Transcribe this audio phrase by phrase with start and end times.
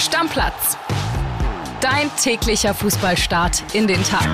[0.00, 0.78] Stammplatz.
[1.82, 4.26] Dein täglicher Fußballstart in den Tag.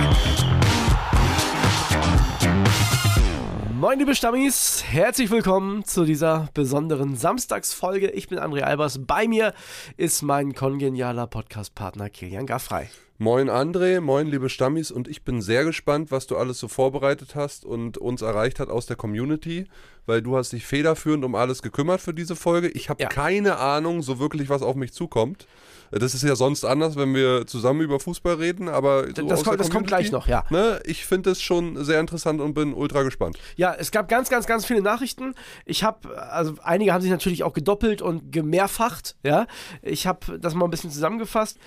[3.75, 8.11] Moin liebe Stammis, herzlich willkommen zu dieser besonderen Samstagsfolge.
[8.11, 9.55] Ich bin André Albers, bei mir
[9.97, 12.89] ist mein kongenialer Podcastpartner Kilian Gaffrey.
[13.19, 17.35] Moin André, moin liebe Stammis und ich bin sehr gespannt, was du alles so vorbereitet
[17.35, 19.65] hast und uns erreicht hat aus der Community,
[20.05, 22.69] weil du hast dich federführend um alles gekümmert für diese Folge.
[22.69, 23.09] Ich habe Ja.
[23.09, 25.47] keine Ahnung so wirklich, was auf mich zukommt.
[25.91, 29.61] Das ist ja sonst anders, wenn wir zusammen über Fußball reden, aber so Das kommt-
[29.61, 30.45] das kommt gleich noch, ja.
[30.51, 33.39] Ne, ich finde es schon sehr interessant und bin ultra gespannt.
[33.57, 35.35] Ja, es gab ganz, ganz, ganz viele Nachrichten.
[35.65, 39.47] Ich habe, also einige haben sich natürlich auch gedoppelt und gemehrfacht, ja.
[39.83, 41.59] Ich habe das mal ein bisschen zusammengefasst.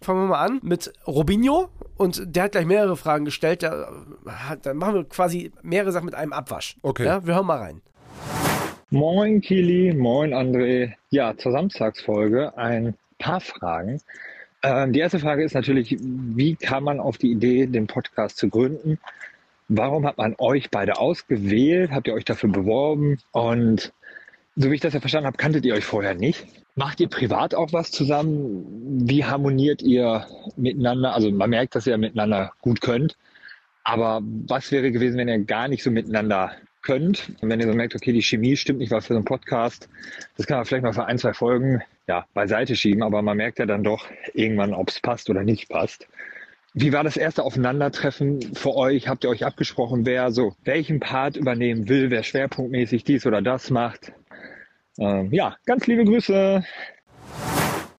[0.00, 3.62] Fangen wir mal an mit Robinho und der hat gleich mehrere Fragen gestellt.
[3.62, 3.88] Der
[4.26, 6.76] hat, dann machen wir quasi mehrere Sachen mit einem Abwasch.
[6.82, 7.04] Okay.
[7.04, 7.82] Ja, wir hören mal rein.
[8.90, 10.92] Moin Kili, moin André.
[11.10, 14.00] Ja, zur Samstagsfolge ein paar Fragen.
[14.62, 18.48] Ähm, die erste Frage ist natürlich, wie kam man auf die Idee, den Podcast zu
[18.48, 18.98] gründen?
[19.68, 21.90] Warum hat man euch beide ausgewählt?
[21.90, 23.18] Habt ihr euch dafür beworben?
[23.32, 23.92] Und
[24.56, 26.46] so wie ich das ja verstanden habe, kanntet ihr euch vorher nicht.
[26.74, 28.64] Macht ihr privat auch was zusammen?
[29.06, 31.14] Wie harmoniert ihr miteinander?
[31.14, 33.16] Also man merkt, dass ihr miteinander gut könnt.
[33.84, 37.32] Aber was wäre gewesen, wenn ihr gar nicht so miteinander könnt?
[37.40, 39.88] Und wenn ihr so merkt, okay, die Chemie stimmt nicht, was für so einen Podcast,
[40.36, 43.58] das kann man vielleicht mal für ein, zwei Folgen ja, beiseite schieben, aber man merkt
[43.58, 46.08] ja dann doch irgendwann, ob es passt oder nicht passt.
[46.74, 49.08] Wie war das erste Aufeinandertreffen für euch?
[49.08, 53.70] Habt ihr euch abgesprochen, wer so welchen Part übernehmen will, wer schwerpunktmäßig dies oder das
[53.70, 54.12] macht?
[54.98, 56.64] Ähm, ja, ganz liebe Grüße.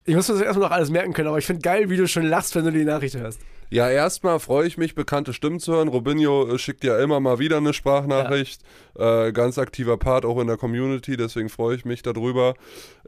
[0.10, 2.08] Ich muss mir das erstmal noch alles merken können, aber ich finde geil, wie du
[2.08, 3.40] schon lachst, wenn du die Nachricht hörst.
[3.70, 5.88] Ja, erstmal freue ich mich, bekannte Stimmen zu hören.
[5.88, 8.64] Robinho äh, schickt ja immer mal wieder eine Sprachnachricht.
[8.98, 12.56] Äh, ganz aktiver Part auch in der Community, deswegen freue ich mich darüber.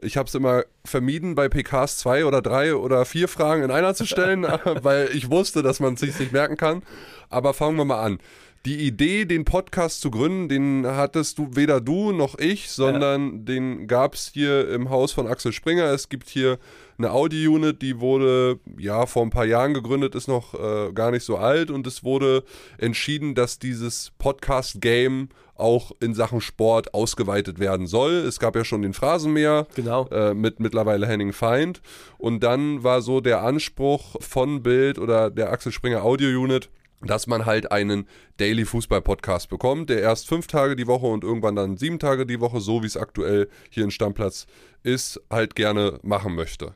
[0.00, 3.94] Ich habe es immer vermieden, bei PKs zwei oder drei oder vier Fragen in einer
[3.94, 4.46] zu stellen,
[4.82, 6.84] weil ich wusste, dass man es sich nicht merken kann.
[7.30, 8.20] Aber fangen wir mal an.
[8.64, 13.88] Die Idee, den Podcast zu gründen, den hattest du weder du noch ich, sondern den
[13.88, 15.86] gab es hier im Haus von Axel Springer.
[15.86, 16.60] Es gibt hier
[16.96, 21.24] eine Audio-Unit, die wurde ja vor ein paar Jahren gegründet, ist noch äh, gar nicht
[21.24, 22.44] so alt und es wurde
[22.78, 28.12] entschieden, dass dieses Podcast-Game auch in Sachen Sport ausgeweitet werden soll.
[28.12, 30.06] Es gab ja schon den Phrasenmäher Genau.
[30.12, 31.82] äh, mit mittlerweile Henning Feind
[32.16, 36.70] und dann war so der Anspruch von Bild oder der Axel Springer Audio-Unit,
[37.04, 41.24] dass man halt einen Daily Fußball Podcast bekommt, der erst fünf Tage die Woche und
[41.24, 44.46] irgendwann dann sieben Tage die Woche, so wie es aktuell hier in Stammplatz
[44.82, 46.74] ist, halt gerne machen möchte.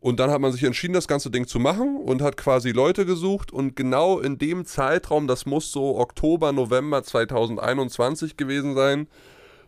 [0.00, 3.06] Und dann hat man sich entschieden, das ganze Ding zu machen und hat quasi Leute
[3.06, 9.08] gesucht und genau in dem Zeitraum, das muss so Oktober, November 2021 gewesen sein,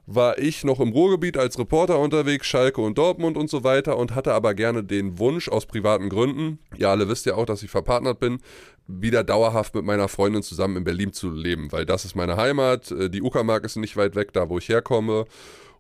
[0.07, 4.15] war ich noch im Ruhrgebiet als Reporter unterwegs, Schalke und Dortmund und so weiter und
[4.15, 7.71] hatte aber gerne den Wunsch aus privaten Gründen, ja alle wisst ja auch, dass ich
[7.71, 8.39] verpartnert bin,
[8.87, 12.93] wieder dauerhaft mit meiner Freundin zusammen in Berlin zu leben, weil das ist meine Heimat,
[12.93, 15.27] äh, die Uckermark ist nicht weit weg, da wo ich herkomme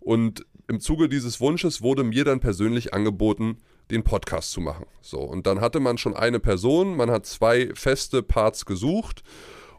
[0.00, 3.58] und im Zuge dieses Wunsches wurde mir dann persönlich angeboten,
[3.90, 4.86] den Podcast zu machen.
[5.00, 9.22] So, und dann hatte man schon eine Person, man hat zwei feste Parts gesucht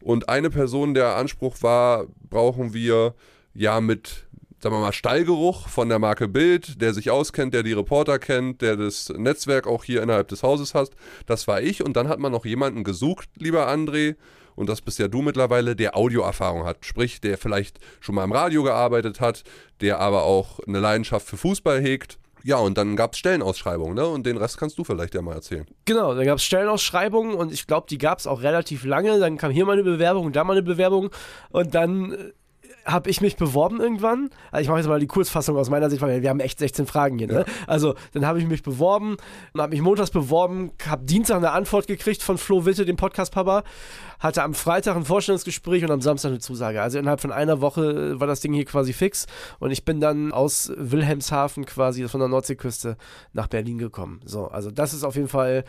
[0.02, 3.16] und eine Person, der Anspruch war, brauchen wir
[3.58, 4.28] ja mit
[4.60, 8.62] sagen wir mal, Stallgeruch von der Marke Bild, der sich auskennt, der die Reporter kennt,
[8.64, 10.90] der das Netzwerk auch hier innerhalb des Hauses hat.
[11.28, 11.84] Das war ich.
[11.84, 14.16] Und dann hat man noch jemanden gesucht, lieber André,
[14.56, 16.84] und das bist ja du mittlerweile, der Audioerfahrung hat.
[16.84, 19.44] Sprich, der vielleicht schon mal im Radio gearbeitet hat,
[19.82, 22.18] der aber auch eine Leidenschaft für Fußball hegt.
[22.44, 24.08] Ja, und dann gab es Stellenausschreibungen, ne?
[24.08, 25.68] Und den Rest kannst du vielleicht ja mal erzählen.
[25.86, 29.20] Genau, dann gab es Stellenausschreibungen und ich glaube, die gab es auch relativ lange.
[29.20, 31.12] Dann kam hier mal eine Bewerbung da mal eine Bewerbung
[31.52, 32.32] und dann äh,
[32.88, 34.30] habe ich mich beworben irgendwann.
[34.50, 36.86] Also ich mache jetzt mal die Kurzfassung aus meiner Sicht, weil wir haben echt 16
[36.86, 37.28] Fragen hier.
[37.28, 37.46] Ne?
[37.68, 39.18] Also dann habe ich mich beworben,
[39.58, 43.64] habe mich montags beworben, habe Dienstag eine Antwort gekriegt von Flo Witte, dem Podcast-Papa,
[44.20, 46.82] hatte am Freitag ein Vorstellungsgespräch und am Samstag eine Zusage.
[46.82, 49.28] Also innerhalb von einer Woche äh, war das Ding hier quasi fix
[49.60, 52.96] und ich bin dann aus Wilhelmshaven quasi von der Nordseeküste
[53.34, 54.22] nach Berlin gekommen.
[54.24, 55.66] So, also das ist auf jeden Fall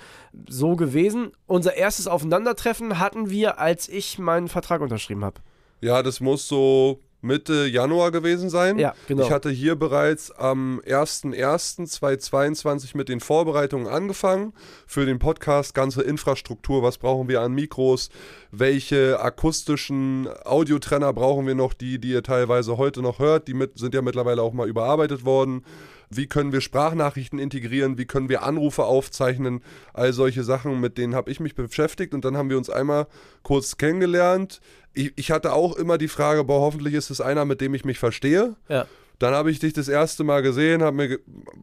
[0.49, 1.33] so gewesen.
[1.47, 5.41] Unser erstes Aufeinandertreffen hatten wir, als ich meinen Vertrag unterschrieben habe.
[5.81, 8.79] Ja, das muss so Mitte Januar gewesen sein.
[8.79, 9.25] Ja, genau.
[9.25, 14.53] Ich hatte hier bereits am 01.01.2022 mit den Vorbereitungen angefangen
[14.87, 18.11] für den Podcast, ganze Infrastruktur, was brauchen wir an Mikros,
[18.53, 23.77] welche akustischen Audiotrenner brauchen wir noch, die, die ihr teilweise heute noch hört, die mit,
[23.79, 25.65] sind ja mittlerweile auch mal überarbeitet worden.
[26.11, 27.99] Wie können wir Sprachnachrichten integrieren?
[27.99, 29.63] Wie können wir Anrufe aufzeichnen?
[29.93, 33.07] All solche Sachen, mit denen habe ich mich beschäftigt und dann haben wir uns einmal
[33.43, 34.61] kurz kennengelernt.
[34.95, 37.85] Ich, ich hatte auch immer die Frage, boah, hoffentlich ist es einer, mit dem ich
[37.85, 38.57] mich verstehe.
[38.69, 38.87] Ja.
[39.19, 41.19] Dann habe ich dich das erste Mal gesehen, hab mir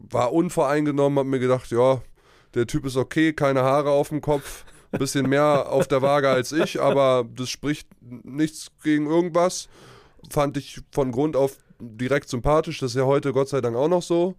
[0.10, 2.02] war unvoreingenommen, habe mir gedacht, ja,
[2.54, 6.30] der Typ ist okay, keine Haare auf dem Kopf, ein bisschen mehr auf der Waage
[6.30, 9.70] als ich, aber das spricht nichts gegen irgendwas.
[10.30, 13.88] Fand ich von Grund auf direkt sympathisch, das ist ja heute Gott sei Dank auch
[13.88, 14.36] noch so.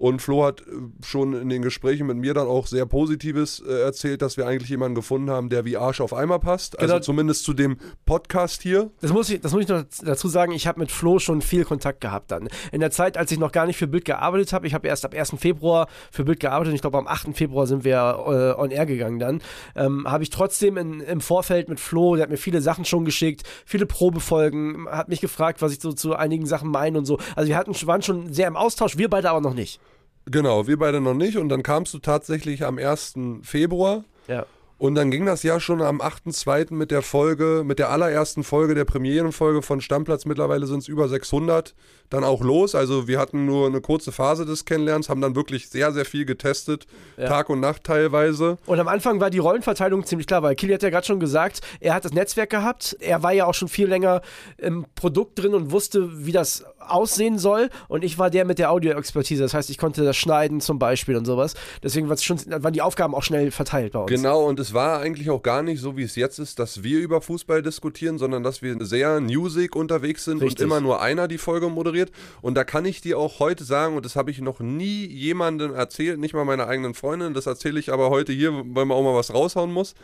[0.00, 0.64] Und Flo hat äh,
[1.04, 4.70] schon in den Gesprächen mit mir dann auch sehr Positives äh, erzählt, dass wir eigentlich
[4.70, 6.78] jemanden gefunden haben, der wie Arsch auf Eimer passt.
[6.78, 7.04] Also Genau.
[7.04, 7.76] zumindest zu dem
[8.06, 8.90] Podcast hier.
[9.02, 11.66] Das muss ich, das muss ich noch dazu sagen, ich habe mit Flo schon viel
[11.66, 12.48] Kontakt gehabt dann.
[12.72, 15.04] In der Zeit, als ich noch gar nicht für Bild gearbeitet habe, ich habe erst
[15.04, 15.34] ab 1.
[15.36, 17.36] Februar für Bild gearbeitet und ich glaube am 8.
[17.36, 19.42] Februar sind wir äh, on air gegangen dann,
[19.76, 23.04] ähm, habe ich trotzdem in, im Vorfeld mit Flo, der hat mir viele Sachen schon
[23.04, 27.18] geschickt, viele Probefolgen, hat mich gefragt, was ich so zu einigen Sachen meine und so.
[27.36, 29.78] Also wir hatten, waren schon sehr im Austausch, wir beide aber noch nicht.
[30.26, 31.36] Genau, wir beide noch nicht.
[31.36, 33.14] Und dann kamst du tatsächlich am 1.
[33.42, 34.04] Februar.
[34.28, 34.46] Ja.
[34.80, 36.72] Und dann ging das ja schon am 8.2.
[36.72, 40.24] mit der Folge, mit der allerersten Folge, der Premierenfolge von Stammplatz.
[40.24, 41.74] Mittlerweile sind es über 600.
[42.08, 42.74] Dann auch los.
[42.74, 46.24] Also wir hatten nur eine kurze Phase des Kennenlernens, haben dann wirklich sehr, sehr viel
[46.24, 46.86] getestet.
[47.16, 48.56] Tag und Nacht teilweise.
[48.64, 51.60] Und am Anfang war die Rollenverteilung ziemlich klar, weil Kili hat ja gerade schon gesagt,
[51.78, 54.22] er hat das Netzwerk gehabt, er war ja auch schon viel länger
[54.56, 57.68] im Produkt drin und wusste, wie das aussehen soll.
[57.88, 61.16] Und ich war der mit der Audioexpertise, das heißt, ich konnte das schneiden zum Beispiel
[61.16, 61.54] und sowas.
[61.82, 64.10] Deswegen schon, waren die Aufgaben auch schnell verteilt bei uns.
[64.10, 66.98] Genau, und es war eigentlich auch gar nicht so, wie es jetzt ist, dass wir
[66.98, 70.60] über Fußball diskutieren, sondern dass wir sehr newsig unterwegs sind Richtig.
[70.60, 72.10] und immer nur einer die Folge moderiert.
[72.42, 75.74] Und da kann ich dir auch heute sagen, und das habe ich noch nie jemandem
[75.74, 79.02] erzählt, nicht mal meiner eigenen Freundin, das erzähle ich aber heute hier, weil man auch
[79.02, 79.94] mal was raushauen muss.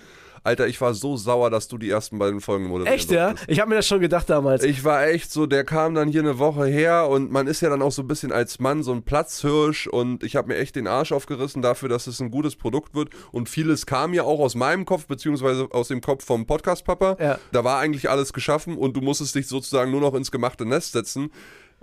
[0.47, 3.35] Alter, ich war so sauer, dass du die ersten beiden Folgen moderiert Echt, ja?
[3.49, 4.63] Ich habe mir das schon gedacht damals.
[4.63, 7.69] ich war echt so, der kam dann hier eine Woche her und man ist ja
[7.69, 10.77] dann auch so ein bisschen als Mann so ein Platzhirsch und ich habe mir echt
[10.77, 14.39] den Arsch aufgerissen dafür, dass es ein gutes Produkt wird und vieles kam ja auch
[14.39, 17.17] aus meinem Kopf beziehungsweise aus dem Kopf vom Podcast-Papa.
[17.19, 17.39] Ja.
[17.51, 20.93] Da war eigentlich alles geschaffen und du musstest dich sozusagen nur noch ins gemachte Nest
[20.93, 21.31] setzen.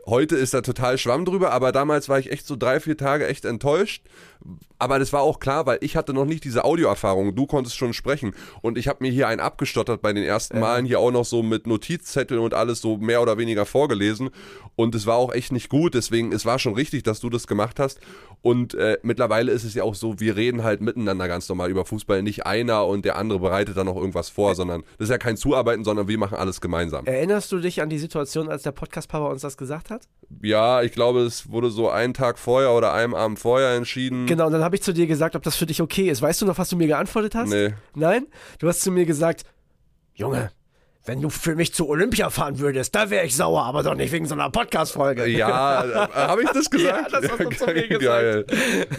[0.05, 3.25] Heute ist da total Schwamm drüber, aber damals war ich echt so drei, vier Tage
[3.25, 4.03] echt enttäuscht.
[4.77, 7.35] Aber das war auch klar, weil ich hatte noch nicht diese Audioerfahrung.
[7.35, 8.33] Du konntest schon sprechen.
[8.61, 11.41] Und ich habe mir hier einen abgestottert bei den ersten Malen, hier auch noch so
[11.41, 14.29] mit Notizzetteln und alles so mehr oder weniger vorgelesen.
[14.75, 15.94] Und es war auch echt nicht gut.
[15.94, 18.01] Deswegen, es war schon richtig, dass du das gemacht hast.
[18.41, 21.85] Und äh, mittlerweile ist es ja auch so, wir reden halt miteinander ganz normal über
[21.85, 22.21] Fußball.
[22.21, 25.38] Nicht einer und der andere bereitet dann noch irgendwas vor, sondern das ist ja kein
[25.38, 27.05] Zuarbeiten, sondern wir machen alles gemeinsam.
[27.05, 29.93] Erinnerst du dich an die Situation, als der Podcast-Papa uns das gesagt hat?
[30.42, 34.25] Ja, ich glaube, es wurde so einen Tag vorher oder einem Abend vorher entschieden.
[34.25, 36.22] Genau, und dann habe ich zu dir gesagt, ob das für dich okay ist.
[36.22, 37.50] Weißt du noch, was du mir geantwortet hast?
[37.50, 37.74] Nee.
[37.94, 38.28] Nein?
[38.60, 39.44] Du hast zu mir gesagt,
[40.16, 40.51] Junge,
[41.06, 44.12] wenn du für mich zu Olympia fahren würdest, da wäre ich sauer, aber doch nicht
[44.12, 45.28] wegen so einer Podcast-Folge.
[45.28, 47.12] Ja, habe ich das gesagt?
[47.12, 48.54] Ja, das hast du zu mir gesagt.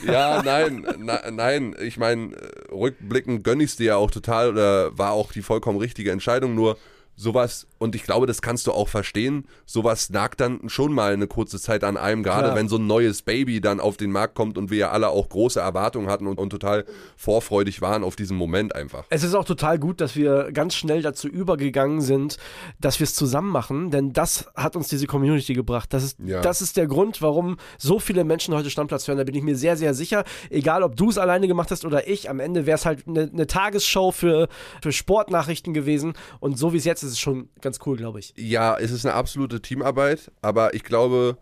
[0.07, 2.33] Ja, nein, na, nein, ich meine,
[2.71, 6.55] rückblickend gönne ich es dir ja auch total oder war auch die vollkommen richtige Entscheidung,
[6.55, 6.77] nur
[7.17, 11.27] sowas, und ich glaube, das kannst du auch verstehen, sowas nagt dann schon mal eine
[11.29, 12.57] kurze Zeit an einem, gerade Klar.
[12.57, 15.29] wenn so ein neues Baby dann auf den Markt kommt und wir ja alle auch
[15.29, 16.85] große Erwartungen hatten und, und total
[17.17, 19.05] vorfreudig waren auf diesen Moment einfach.
[19.11, 22.39] Es ist auch total gut, dass wir ganz schnell dazu übergegangen sind,
[22.81, 25.93] dass wir es zusammen machen, denn das hat uns diese Community gebracht.
[25.93, 26.41] Das ist, Ja.
[26.41, 29.19] das ist der Grund, warum so viele Menschen heute Stammplatz hören.
[29.19, 30.25] Da bin ich mir sehr, sehr sicher.
[30.51, 33.31] Egal, ob du es alleine gemacht hast oder ich, am Ende wäre es halt eine,
[33.33, 34.49] eine Tagesshow für,
[34.83, 36.15] für Sportnachrichten gewesen.
[36.41, 38.33] Und so wie es jetzt ist, ist es schon ganz cool, glaube ich.
[38.37, 41.39] Ja, es ist eine absolute Teamarbeit, aber ich glaube,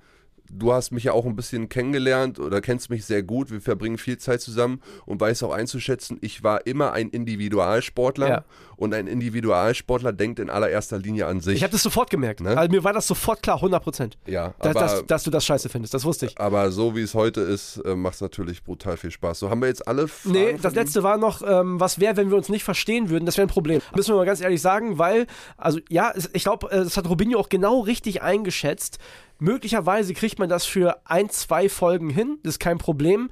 [0.53, 3.51] du hast mich ja auch ein bisschen kennengelernt oder kennst mich sehr gut.
[3.51, 8.45] Wir verbringen viel Zeit zusammen und weißt auch einzuschätzen, ich war immer ein Individualsportler Ja.
[8.77, 11.57] und ein Individualsportler denkt in allererster Linie an sich.
[11.57, 12.41] Ich habe das sofort gemerkt.
[12.41, 12.57] Ne?
[12.57, 14.19] Also mir war das sofort klar, 100 Prozent.
[14.27, 16.39] ja, Dass, aber, dass, dass du das scheiße findest, das wusste ich.
[16.41, 19.39] aber so wie es heute ist, äh, macht es natürlich brutal viel Spaß.
[19.39, 22.31] So haben wir jetzt alle Fragen Nee, das letzte war noch, ähm, was wäre, wenn
[22.31, 23.27] wir uns nicht verstehen würden?
[23.27, 23.81] Das wäre ein Problem.
[23.95, 25.27] Müssen wir mal ganz ehrlich sagen, weil,
[25.57, 28.99] also ja, ich glaube, das hat Robinho auch genau richtig eingeschätzt.
[29.43, 33.29] Möglicherweise kriegt man das für ein, zwei Folgen hin, das ist kein Problem.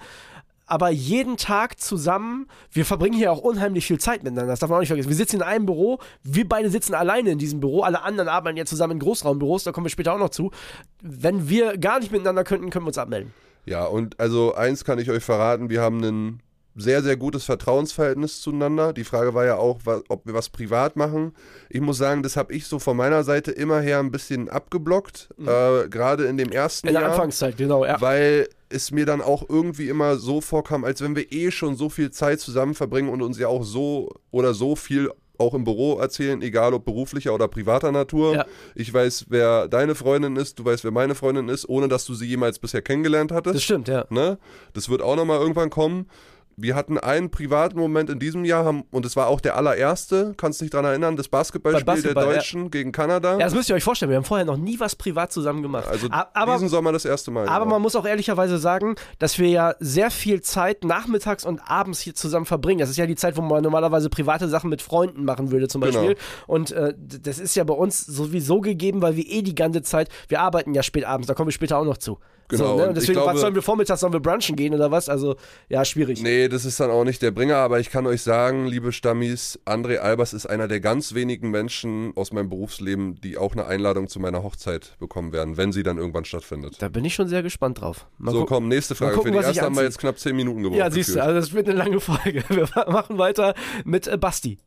[0.67, 4.51] Aber jeden Tag zusammen, wir verbringen hier auch unheimlich viel Zeit miteinander.
[4.51, 5.09] Das darf man auch nicht vergessen.
[5.09, 8.57] Wir sitzen in einem Büro, wir beide sitzen alleine in diesem Büro, alle anderen arbeiten
[8.57, 10.51] ja zusammen in Großraumbüros, da kommen wir später auch noch zu.
[11.01, 13.33] Wenn wir gar nicht miteinander könnten, können wir uns abmelden.
[13.65, 16.43] Ja, und also eins kann ich euch verraten, wir haben ein
[16.77, 18.93] sehr, sehr gutes Vertrauensverhältnis zueinander.
[18.93, 21.33] Die Frage war ja auch, ob wir was privat machen.
[21.69, 25.29] Ich muss sagen, das habe ich so von meiner Seite immer her ein bisschen abgeblockt,
[25.39, 27.13] äh, gerade in dem ersten In der Jahr.
[27.13, 28.01] Anfangszeit, genau, ja.
[28.01, 31.89] Weil es mir dann auch irgendwie immer so vorkam, als wenn wir eh schon so
[31.89, 35.11] viel Zeit zusammen verbringen und uns ja auch so oder so viel
[35.41, 38.35] auch im Büro erzählen, egal ob beruflicher oder privater Natur.
[38.35, 38.47] Ja.
[38.75, 42.15] Ich weiß, wer deine Freundin ist, du weißt, wer meine Freundin ist, ohne dass du
[42.15, 43.57] sie jemals bisher kennengelernt hattest.
[43.57, 44.05] Das stimmt, ja.
[44.11, 44.39] Ne?
[44.75, 46.07] Das wird auch nochmal irgendwann kommen.
[46.63, 50.35] Wir hatten einen privaten Moment in diesem Jahr haben, und es war auch der allererste,
[50.37, 52.39] kannst du dich daran erinnern, das Basketballspiel Basketball, der ja.
[52.39, 53.33] Deutschen gegen Kanada.
[53.33, 55.89] Ja, das müsst ihr euch vorstellen, wir haben vorher noch nie was privat zusammen gemacht.
[55.89, 57.49] also aber, diesen Sommer das erste Mal.
[57.49, 57.77] aber genau.
[57.77, 62.15] man muss auch ehrlicherweise sagen, dass wir ja sehr viel Zeit nachmittags und abends hier
[62.15, 62.81] zusammen verbringen.
[62.81, 65.81] Das ist ja die Zeit, wo man normalerweise private Sachen mit Freunden machen würde zum
[65.81, 66.15] Beispiel.
[66.15, 66.21] Genau.
[66.47, 70.11] Und äh, das ist ja bei uns sowieso gegeben, weil wir eh die ganze Zeit,
[70.29, 72.19] wir arbeiten ja spät abends, da kommen wir später auch noch zu.
[72.51, 72.93] Genau, So, ne?
[72.95, 75.09] deswegen, glaube- was sollen wir vormittags, sollen wir brunchen gehen oder was?
[75.09, 75.37] Also,
[75.69, 76.21] ja, schwierig.
[76.23, 79.59] Nee, das ist dann auch nicht der Bringer, aber ich kann euch sagen, liebe Stammis,
[79.65, 84.09] André Albers ist einer der ganz wenigen Menschen aus meinem Berufsleben, die auch eine Einladung
[84.09, 86.77] zu meiner Hochzeit bekommen werden, wenn sie dann irgendwann stattfindet.
[86.81, 88.07] Da bin ich schon sehr gespannt drauf.
[88.19, 89.15] Mal so, komm, nächste Frage.
[89.15, 90.79] gucken, Für die erste haben wir jetzt knapp 10 Minuten gebraucht.
[90.79, 92.43] Ja, siehst du, also das wird eine lange Folge.
[92.49, 93.55] Wir machen weiter
[93.85, 94.59] mit äh, Basti.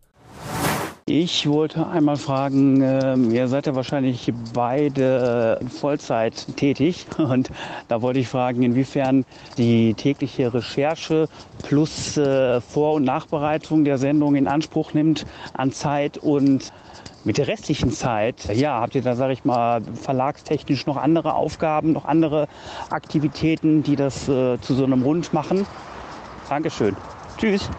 [1.05, 7.51] Ich wollte einmal fragen, ähm, ihr seid ja wahrscheinlich beide in Vollzeit tätig und
[7.89, 9.25] da wollte ich fragen, inwiefern
[9.57, 11.27] die tägliche Recherche
[11.61, 16.71] plus äh, Vor- und Nachbereitung der Sendung in Anspruch nimmt an Zeit und
[17.25, 21.91] mit der restlichen Zeit, ja, habt ihr da, sage ich mal, verlagstechnisch noch andere Aufgaben,
[21.91, 22.47] noch andere
[22.89, 25.65] Aktivitäten, die das äh, zu so einem Rund machen?
[26.47, 26.95] Dankeschön.
[27.37, 27.69] Tschüss.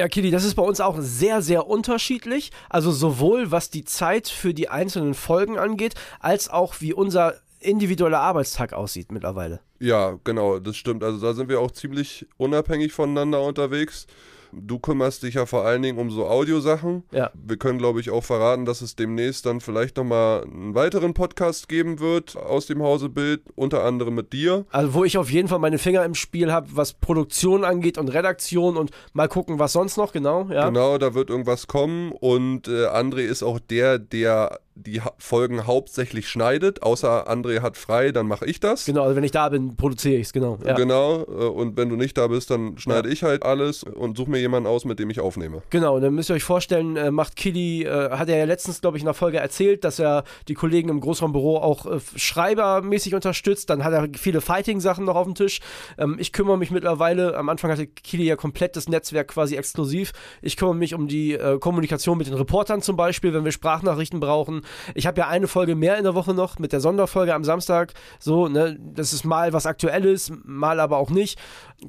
[0.00, 2.52] Ja, Kili, das ist bei uns auch sehr, sehr unterschiedlich.
[2.70, 8.18] Also sowohl was die Zeit für die einzelnen Folgen angeht, als auch wie unser individueller
[8.18, 9.60] Arbeitstag aussieht mittlerweile.
[9.78, 11.04] Ja, genau, das stimmt.
[11.04, 14.06] Also da sind wir auch ziemlich unabhängig voneinander unterwegs.
[14.52, 17.04] Du kümmerst dich ja vor allen Dingen um so Audiosachen.
[17.12, 17.30] Ja.
[17.34, 21.68] Wir können, glaube ich, auch verraten, dass es demnächst dann vielleicht nochmal einen weiteren Podcast
[21.68, 24.64] geben wird aus dem Hause Bild, unter anderem mit dir.
[24.70, 28.08] Also wo ich auf jeden Fall meine Finger im Spiel habe, was Produktion angeht und
[28.08, 30.48] Redaktion und mal gucken, was sonst noch, genau.
[30.50, 30.66] Ja.
[30.66, 36.28] Genau, da wird irgendwas kommen und äh, André ist auch der, der die Folgen hauptsächlich
[36.28, 36.82] schneidet.
[36.82, 38.84] Außer André hat frei, dann mache ich das.
[38.84, 40.58] Genau, also wenn ich da bin, produziere ich es, genau.
[40.64, 40.74] Ja.
[40.74, 44.30] Genau, äh, und wenn du nicht da bist, dann schneide ich halt alles und suche
[44.30, 45.62] mir jemanden aus, mit dem ich aufnehme.
[45.70, 48.80] Genau, und dann müsst ihr euch vorstellen, äh, macht Kili, äh, hat er ja letztens,
[48.80, 51.86] glaube ich, in einer Folge erzählt, dass er die Kollegen im Großraumbüro auch
[52.16, 53.70] schreibermäßig unterstützt.
[53.70, 55.60] Dann hat er viele Fighting-Sachen noch auf dem Tisch.
[55.98, 60.12] Ähm, ich kümmere mich mittlerweile, am Anfang hatte Kili ja komplett das Netzwerk quasi exklusiv.
[60.42, 64.59] Ich kümmere mich um die Kommunikation mit den Reportern zum Beispiel, wenn wir Sprachnachrichten brauchen.
[64.94, 67.92] Ich habe ja eine Folge mehr in der Woche noch mit der Sonderfolge am Samstag.
[68.18, 71.38] So, ne, das ist mal was Aktuelles, mal aber auch nicht.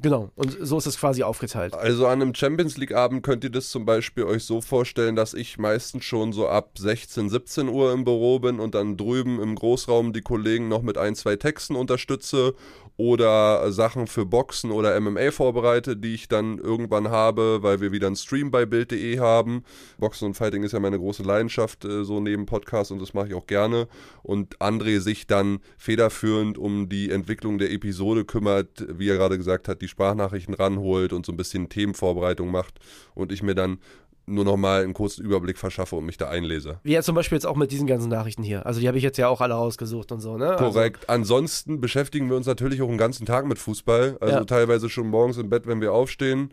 [0.00, 1.74] Genau, und so ist es quasi aufgeteilt.
[1.74, 5.34] Also an einem Champions League Abend könnt ihr das zum Beispiel euch so vorstellen, dass
[5.34, 9.54] ich meistens schon so ab 16, 17 Uhr im Büro bin und dann drüben im
[9.54, 12.54] Großraum die Kollegen noch mit ein, zwei Texten unterstütze
[13.02, 18.06] oder Sachen für Boxen oder MMA vorbereite, die ich dann irgendwann habe, weil wir wieder
[18.06, 19.64] einen Stream bei Bild.de haben.
[19.98, 23.26] Boxen und Fighting ist ja meine große Leidenschaft, äh, so neben Podcast und das mache
[23.26, 23.88] ich auch gerne.
[24.22, 29.66] Und André sich dann federführend um die Entwicklung der Episode kümmert, wie er gerade gesagt
[29.66, 32.78] hat, die Sprachnachrichten ranholt und so ein bisschen Themenvorbereitung macht
[33.16, 33.78] und ich mir dann
[34.26, 36.78] nur noch mal einen kurzen Überblick verschaffe und mich da einlese.
[36.82, 38.64] Wie ja zum Beispiel jetzt auch mit diesen ganzen Nachrichten hier.
[38.66, 40.54] Also die habe ich jetzt ja auch alle rausgesucht und so, ne?
[40.58, 41.08] Korrekt.
[41.08, 44.16] Ansonsten beschäftigen wir uns natürlich auch den ganzen Tag mit Fußball.
[44.20, 44.44] Also Ja.
[44.44, 46.52] teilweise schon morgens im Bett, wenn wir aufstehen,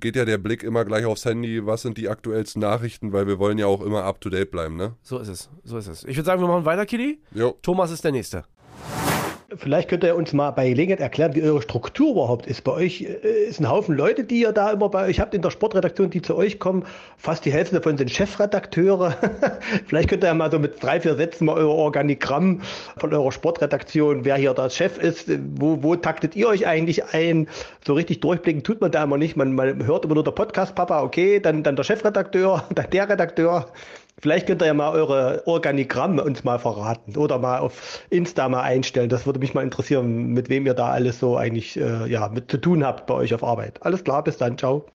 [0.00, 1.64] geht ja der Blick immer gleich aufs Handy.
[1.66, 3.12] Was sind die aktuellsten Nachrichten?
[3.12, 4.94] Weil wir wollen ja auch immer up to date bleiben, ne?
[5.02, 6.04] Also, so ist es, so ist es.
[6.04, 7.20] Ich würde sagen, wir machen weiter, Kili.
[7.34, 7.56] Jo.
[7.62, 8.44] Thomas ist der Nächste.
[9.56, 12.64] Vielleicht könnt ihr uns mal bei Gelegenheit erklären, wie eure Struktur überhaupt ist.
[12.64, 15.42] Bei euch äh, ist ein Haufen Leute, die ihr da immer bei euch habt in
[15.42, 16.84] der Sportredaktion, die zu euch kommen.
[17.18, 19.14] Fast die Hälfte davon sind Chefredakteure.
[19.86, 22.62] Vielleicht könnt ihr ja mal so mit drei, vier Sätzen mal euer Organigramm
[22.96, 27.48] von eurer Sportredaktion, wer hier der Chef ist, wo, wo taktet ihr euch eigentlich ein?
[27.86, 29.36] So richtig durchblicken tut man da immer nicht.
[29.36, 33.66] Man, man hört immer nur der Podcast-Papa, okay, dann, dann der Chefredakteur, dann der Redakteur.
[34.20, 38.62] Vielleicht könnt ihr ja mal eure Organigramme uns mal verraten oder mal auf Insta mal
[38.62, 39.08] einstellen.
[39.08, 42.50] Das würde mich mal interessieren, mit wem ihr da alles so eigentlich äh, ja, mit
[42.50, 43.82] zu tun habt bei euch auf Arbeit.
[43.82, 44.86] Alles klar, bis dann, ciao.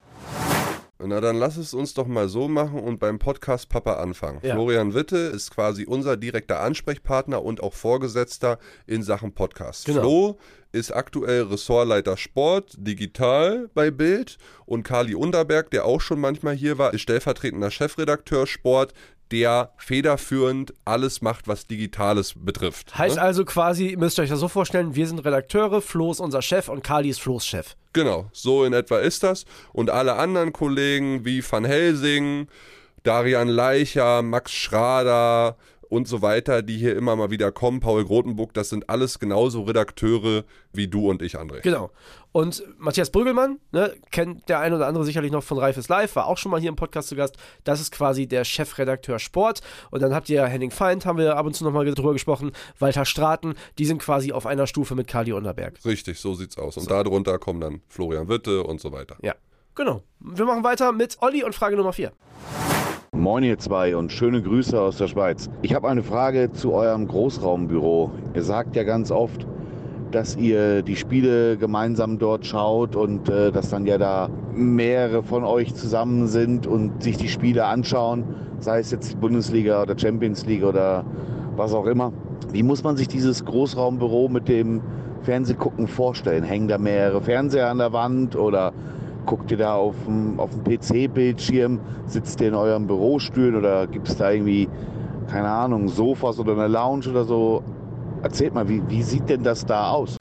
[1.01, 4.39] Na dann lass es uns doch mal so machen und beim Podcast Papa anfangen.
[4.41, 4.55] Ja.
[4.55, 9.85] Florian Witte ist quasi unser direkter Ansprechpartner und auch Vorgesetzter in Sachen Podcast.
[9.85, 10.01] Genau.
[10.01, 10.39] Flo
[10.73, 16.77] ist aktuell Ressortleiter Sport, digital bei Bild und Kali Unterberg, der auch schon manchmal hier
[16.77, 18.93] war, ist stellvertretender Chefredakteur Sport,
[19.31, 22.97] der federführend alles macht, was Digitales betrifft.
[22.97, 23.21] Heißt ne?
[23.21, 26.69] also quasi, müsst ihr euch das so vorstellen, wir sind Redakteure, Flo ist unser Chef
[26.69, 27.75] und Kali ist Flo's Chef.
[27.93, 29.45] Genau, so in etwa ist das.
[29.73, 32.47] Und alle anderen Kollegen wie Van Helsing,
[33.03, 35.57] Darian Leicher, Max Schrader
[35.89, 37.79] und so weiter, die hier immer mal wieder kommen.
[37.79, 41.61] Paul Grotenburg, das sind alles genauso Redakteure wie du und ich, André.
[41.61, 41.91] Genau.
[42.31, 46.27] Und Matthias Brüggelmann, ne, kennt der ein oder andere sicherlich noch von Reifes Live, war
[46.27, 47.37] auch schon mal hier im Podcast zu Gast.
[47.63, 49.61] Das ist quasi der Chefredakteur Sport.
[49.89, 53.05] Und dann habt ihr Henning Feind, haben wir ab und zu nochmal drüber gesprochen, Walter
[53.05, 55.83] Straten, die sind quasi auf einer Stufe mit Kali Unterberg.
[55.85, 56.77] Richtig, so sieht's aus.
[56.77, 56.89] Und so.
[56.89, 59.17] darunter kommen dann Florian Witte und so weiter.
[59.23, 59.33] Ja,
[59.73, 60.03] genau.
[60.19, 62.11] Wir machen weiter mit Olli und Frage Nummer 4.
[63.19, 65.49] Moin ihr zwei und schöne Grüße aus der Schweiz.
[65.61, 68.11] Ich habe eine Frage zu eurem Großraumbüro.
[68.33, 69.45] Ihr sagt ja ganz oft,
[70.11, 75.43] dass ihr die Spiele gemeinsam dort schaut und äh, dass dann ja da mehrere von
[75.43, 78.23] euch zusammen sind und sich die Spiele anschauen,
[78.59, 81.03] sei es jetzt Bundesliga oder Champions League oder
[81.57, 82.13] was auch immer.
[82.53, 84.81] Wie muss man sich dieses Großraumbüro mit dem
[85.23, 86.45] Fernsehgucken vorstellen?
[86.45, 88.71] Hängen da mehrere Fernseher an der Wand oder
[89.25, 91.79] guckt ihr da auf dem, auf dem PC-Bildschirm?
[92.05, 94.69] Sitzt ihr in eurem Bürostuhl oder gibt es da irgendwie,
[95.29, 97.63] keine Ahnung, Sofas oder eine Lounge oder so?
[98.23, 100.17] Erzählt mal, wie, wie sieht denn das da aus?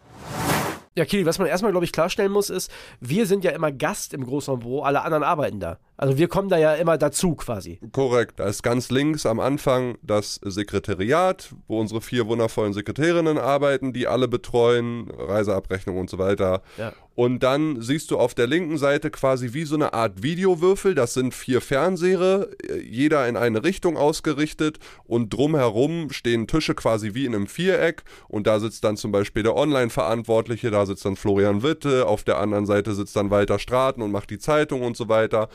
[0.96, 4.14] Ja, Kili, was man erstmal, glaube ich, klarstellen muss, ist, wir sind ja immer Gast
[4.14, 5.78] im Großraumbüro, alle anderen arbeiten da.
[5.98, 7.80] Also wir kommen da ja immer dazu quasi.
[7.90, 8.38] Korrekt.
[8.38, 14.06] Da ist ganz links am Anfang das Sekretariat, wo unsere vier wundervollen Sekretärinnen arbeiten, die
[14.06, 16.62] alle betreuen, Reiseabrechnung und so weiter.
[16.76, 16.92] Ja.
[17.16, 20.94] Und dann siehst du auf der linken Seite quasi wie so eine Art Videowürfel.
[20.94, 22.46] Das sind vier Fernseher,
[22.80, 24.78] jeder in eine Richtung ausgerichtet.
[25.02, 28.04] Und drumherum stehen Tische quasi wie in einem Viereck.
[28.28, 32.38] Und da sitzt dann zum Beispiel der Online-Verantwortliche, da sitzt dann Florian Witte, auf der
[32.38, 35.48] anderen Seite sitzt dann Walter Straten und macht die Zeitung und so weiter.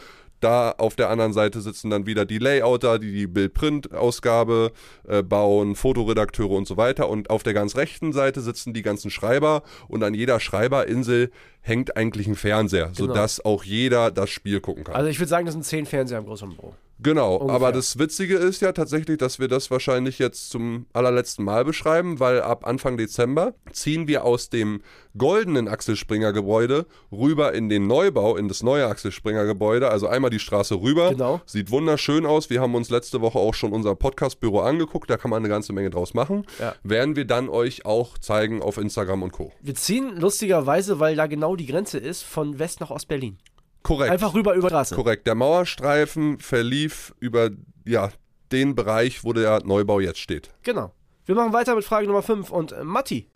[0.44, 4.72] Da auf der anderen Seite sitzen dann wieder die Layouter, die die Bild-Print-Ausgabe
[5.08, 7.08] äh, bauen, Fotoredakteure und so weiter.
[7.08, 11.32] Und auf der ganz rechten Seite sitzen die ganzen Schreiber und an jeder Schreiberinsel
[11.62, 12.96] hängt eigentlich ein Fernseher, genau.
[12.96, 14.96] sodass auch jeder das Spiel gucken kann.
[14.96, 16.76] Also ich würde sagen, das sind zehn Fernseher im großen Büro.
[17.04, 17.56] Genau, Ungefähr.
[17.56, 22.20] aber das Witzige ist ja tatsächlich, dass wir das wahrscheinlich jetzt zum allerletzten Mal beschreiben,
[22.20, 24.82] weil ab Anfang Dezember ziehen wir aus dem
[25.18, 30.08] goldenen Axel Springer Gebäude rüber in den Neubau, in das neue Axel Springer Gebäude, also
[30.08, 31.10] einmal die Straße rüber.
[31.12, 31.42] Genau.
[31.46, 32.50] Sieht wunderschön aus.
[32.50, 35.74] Wir haben uns letzte Woche auch schon unser Podcastbüro angeguckt, da kann man eine ganze
[35.74, 36.46] Menge draus machen.
[36.60, 36.74] Ja.
[36.84, 39.52] Werden wir dann euch auch zeigen auf Instagram und Co.
[39.62, 43.38] Wir ziehen lustigerweise, weil da genau die Grenze ist, von West nach Ost-Berlin.
[43.84, 44.12] Korrekt.
[44.12, 44.96] Einfach rüber über Straße.
[44.96, 45.28] Korrekt.
[45.28, 47.50] Der Mauerstreifen verlief über
[47.86, 48.10] ja,
[48.52, 50.50] den Bereich, wo der Neubau jetzt steht.
[50.64, 50.92] Genau.
[51.26, 53.28] Wir machen weiter mit Frage Nummer 5 und äh, Matti.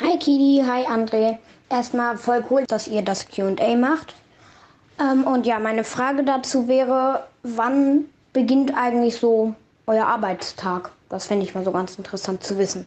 [0.00, 1.38] Hi Kidi, hi André.
[1.70, 4.14] Erstmal voll cool, dass ihr das QA macht.
[5.00, 9.54] Ähm, und ja, meine Frage dazu wäre, wann beginnt eigentlich so
[9.86, 10.90] euer Arbeitstag?
[11.08, 12.86] Das fände ich mal so ganz interessant zu wissen.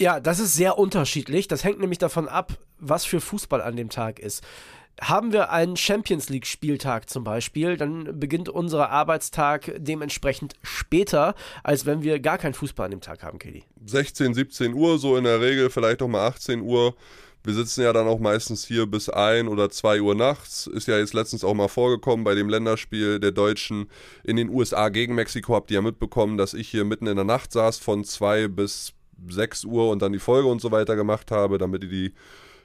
[0.00, 1.46] Ja, das ist sehr unterschiedlich.
[1.46, 4.42] Das hängt nämlich davon ab, was für Fußball an dem Tag ist.
[5.00, 11.86] Haben wir einen Champions League Spieltag zum Beispiel, dann beginnt unser Arbeitstag dementsprechend später, als
[11.86, 13.64] wenn wir gar keinen Fußball an dem Tag haben, Kelly.
[13.84, 16.94] 16, 17 Uhr, so in der Regel, vielleicht auch mal 18 Uhr.
[17.42, 20.66] Wir sitzen ja dann auch meistens hier bis 1 oder 2 Uhr nachts.
[20.66, 23.88] Ist ja jetzt letztens auch mal vorgekommen bei dem Länderspiel der Deutschen
[24.24, 25.54] in den USA gegen Mexiko.
[25.54, 28.92] Habt ihr ja mitbekommen, dass ich hier mitten in der Nacht saß von 2 bis
[29.28, 32.14] 6 Uhr und dann die Folge und so weiter gemacht habe, damit ihr die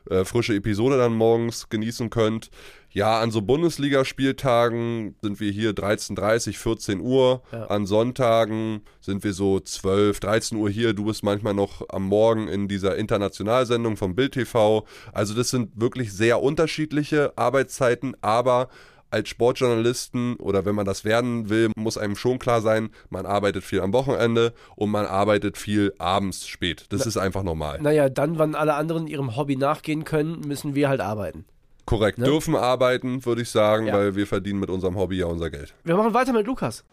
[0.10, 2.50] äh, frische Episode dann morgens genießen könnt.
[2.96, 7.41] Ja, an so Bundesligaspieltagen sind wir hier 13.30, 14 Uhr.
[7.52, 7.65] Ja.
[7.65, 10.94] An Sonntagen sind wir so 12, 13 Uhr hier.
[10.94, 14.86] Du bist manchmal noch am Morgen in dieser Internationalsendung vom Bild TV.
[15.12, 18.70] Also das sind wirklich sehr unterschiedliche Arbeitszeiten, aber
[19.15, 23.63] als Sportjournalisten oder wenn man das werden will, muss einem schon klar sein, man arbeitet
[23.63, 26.86] viel am Wochenende und man arbeitet viel abends spät.
[26.89, 27.80] Das Na, ist einfach normal.
[27.82, 31.45] Naja, dann, wann alle anderen ihrem Hobby nachgehen können, müssen wir halt arbeiten.
[31.86, 32.25] Korrekt, ne?
[32.25, 33.93] dürfen arbeiten, würde ich sagen, ja.
[33.93, 35.73] weil wir verdienen mit unserem Hobby ja unser Geld.
[35.86, 36.84] Wir machen weiter mit Lukas.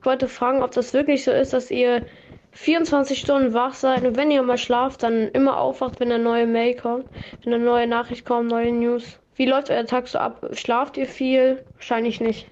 [0.00, 2.04] Ich wollte fragen, ob das wirklich so ist, dass ihr
[2.50, 6.46] 24 Stunden wach seid und wenn ihr mal schlaft, dann immer aufwacht, wenn eine neue
[6.46, 7.06] Mail kommt,
[7.42, 9.18] wenn eine neue Nachricht kommt, neue News.
[9.42, 10.48] Wie läuft euer Tag so ab?
[10.52, 11.64] Schlaft ihr viel?
[11.74, 12.46] Wahrscheinlich nicht.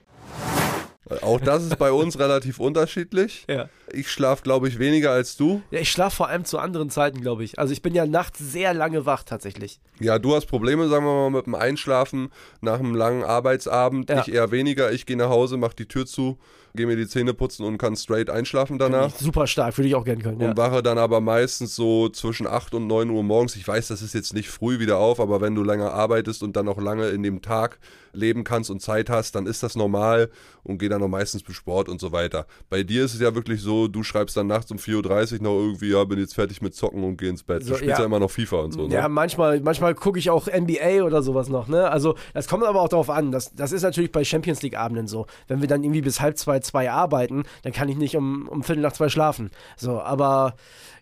[1.22, 3.44] Auch das ist bei uns relativ unterschiedlich.
[3.48, 3.68] Ja.
[3.92, 5.62] Ich schlafe, glaube ich, weniger als du.
[5.70, 7.60] Ja, ich schlafe vor allem zu anderen Zeiten, glaube ich.
[7.60, 9.78] Also ich bin ja nachts sehr lange wach tatsächlich.
[10.00, 14.10] Ja, du hast Probleme, sagen wir mal, mit dem Einschlafen nach einem langen Arbeitsabend.
[14.10, 14.22] Ja.
[14.22, 14.90] Ich eher weniger.
[14.90, 16.40] Ich gehe nach Hause, mache die Tür zu,
[16.74, 19.14] gehe mir die Zähne putzen und kann straight einschlafen danach.
[19.16, 20.40] Super stark, würde ich auch gerne können.
[20.40, 23.56] Und wache dann aber meistens so zwischen 8 und 9 Uhr morgens.
[23.56, 26.56] Ich weiß, das ist jetzt nicht früh wieder auf, aber wenn du länger arbeitest und
[26.56, 27.78] dann auch lange in dem Tag
[28.12, 30.30] leben kannst und Zeit hast, dann ist das normal
[30.62, 32.46] und gehe dann auch meistens für Sport und so weiter.
[32.68, 35.58] Bei dir ist es ja wirklich so, du schreibst dann nachts um 4.30 Uhr noch
[35.58, 37.62] irgendwie, ja, bin jetzt fertig mit Zocken und geh ins Bett.
[37.62, 38.00] So, du spielst ja.
[38.00, 38.04] ja.
[38.04, 38.86] immer noch FIFA und so.
[38.86, 38.94] Ne?
[38.94, 41.90] Ja, manchmal, manchmal gucke ich auch NBA oder sowas noch, ne?
[41.90, 43.32] Also das kommt aber auch darauf an.
[43.32, 45.26] Das, das ist natürlich bei Champions League-Abenden so.
[45.48, 48.48] Wenn wir dann irgendwie bis halb zwei, halb zwei arbeiten, dann kann ich nicht um,
[48.48, 49.50] um Viertel nach zwei schlafen.
[49.76, 50.54] So, aber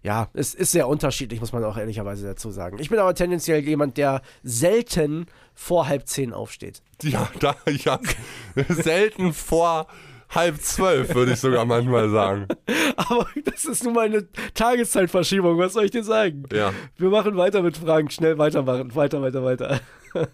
[0.02, 2.78] ja, es ist sehr unterschiedlich, muss man auch ehrlicherweise dazu sagen.
[2.78, 6.82] Ich bin aber tendenziell jemand, der selten vor halb zehn aufsteht.
[7.02, 7.98] Ja, da, ja,
[8.68, 9.88] selten vor
[10.30, 12.46] halb zwölf, würde ich sogar manchmal sagen.
[12.96, 16.42] Aber das ist nun mal eine Tageszeitverschiebung, was soll ich dir sagen?
[16.52, 16.74] Ja.
[16.98, 19.80] Wir machen weiter mit Fragen, schnell weitermachen, weiter, weiter, weiter.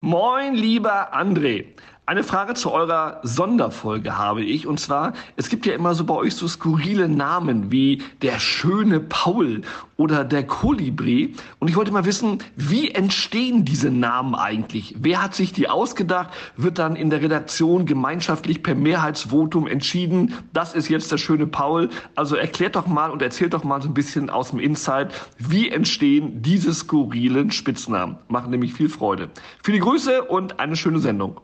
[0.00, 1.66] Moin, lieber André.
[2.06, 4.66] Eine Frage zu eurer Sonderfolge habe ich.
[4.66, 9.00] Und zwar, es gibt ja immer so bei euch so skurrile Namen wie der schöne
[9.00, 9.62] Paul
[9.96, 11.34] oder der Kolibri.
[11.60, 14.94] Und ich wollte mal wissen, wie entstehen diese Namen eigentlich?
[14.98, 16.28] Wer hat sich die ausgedacht?
[16.58, 21.88] Wird dann in der Redaktion gemeinschaftlich per Mehrheitsvotum entschieden, das ist jetzt der schöne Paul?
[22.16, 25.70] Also erklärt doch mal und erzählt doch mal so ein bisschen aus dem Insight, wie
[25.70, 28.18] entstehen diese skurrilen Spitznamen?
[28.28, 29.30] Machen nämlich viel Freude.
[29.62, 31.40] Viele Grüße und eine schöne Sendung.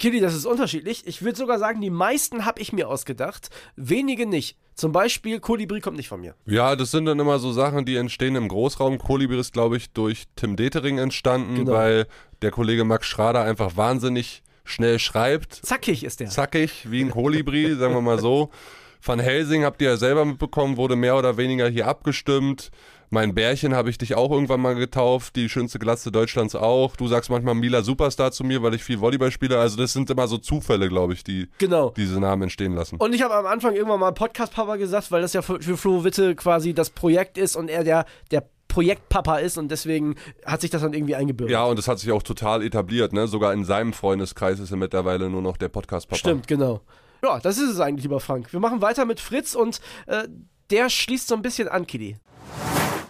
[0.00, 1.06] Kitty, das ist unterschiedlich.
[1.06, 4.56] Ich würde sogar sagen, die meisten habe ich mir ausgedacht, wenige nicht.
[4.74, 6.34] Zum Beispiel Kolibri kommt nicht von mir.
[6.46, 8.98] Ja, das sind dann immer so Sachen, die entstehen im Großraum.
[8.98, 11.72] Kolibri ist, glaube ich, durch Tim Detering entstanden, Genau.
[11.72, 12.06] weil
[12.42, 15.54] der Kollege Max Schrader einfach wahnsinnig schnell schreibt.
[15.54, 16.28] Zackig ist der.
[16.30, 18.50] Zackig, wie ein Kolibri, sagen wir mal so.
[19.02, 22.70] Van Helsing habt ihr ja selber mitbekommen, wurde mehr oder weniger hier abgestimmt.
[23.12, 26.94] Mein Bärchen habe ich dich auch irgendwann mal getauft, die schönste Glatze Deutschlands auch.
[26.94, 29.58] Du sagst manchmal Mila Superstar zu mir, weil ich viel Volleyball spiele.
[29.58, 31.90] Also das sind immer so Zufälle, glaube ich, die Genau.
[31.96, 32.96] diese Namen entstehen lassen.
[32.98, 36.04] Und ich habe am Anfang irgendwann mal Podcast-Papa gesagt, weil das ja für, für Flo
[36.04, 40.14] Witte quasi das Projekt ist und er der, der Projektpapa ist und deswegen
[40.46, 41.52] hat sich das dann irgendwie eingebürgert.
[41.52, 43.26] Ja, und das hat sich auch total etabliert, ne?
[43.26, 46.16] Sogar in seinem Freundeskreis ist er mittlerweile nur noch der Podcast-Papa.
[46.16, 46.80] Stimmt, genau.
[47.22, 48.52] Ja, das ist es eigentlich, lieber Frank.
[48.52, 50.26] Wir machen weiter mit Fritz und äh,
[50.70, 52.16] der schließt so ein bisschen an, Kitty.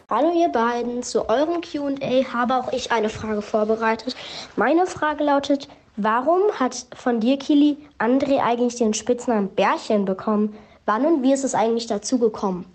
[0.08, 4.16] Hallo ihr beiden, zu eurem QA habe auch ich eine Frage vorbereitet.
[4.56, 10.56] Meine Frage lautet, warum hat von dir, Kili, André eigentlich den Spitznamen Bärchen bekommen?
[10.84, 12.66] Wann und wie ist es eigentlich dazu gekommen?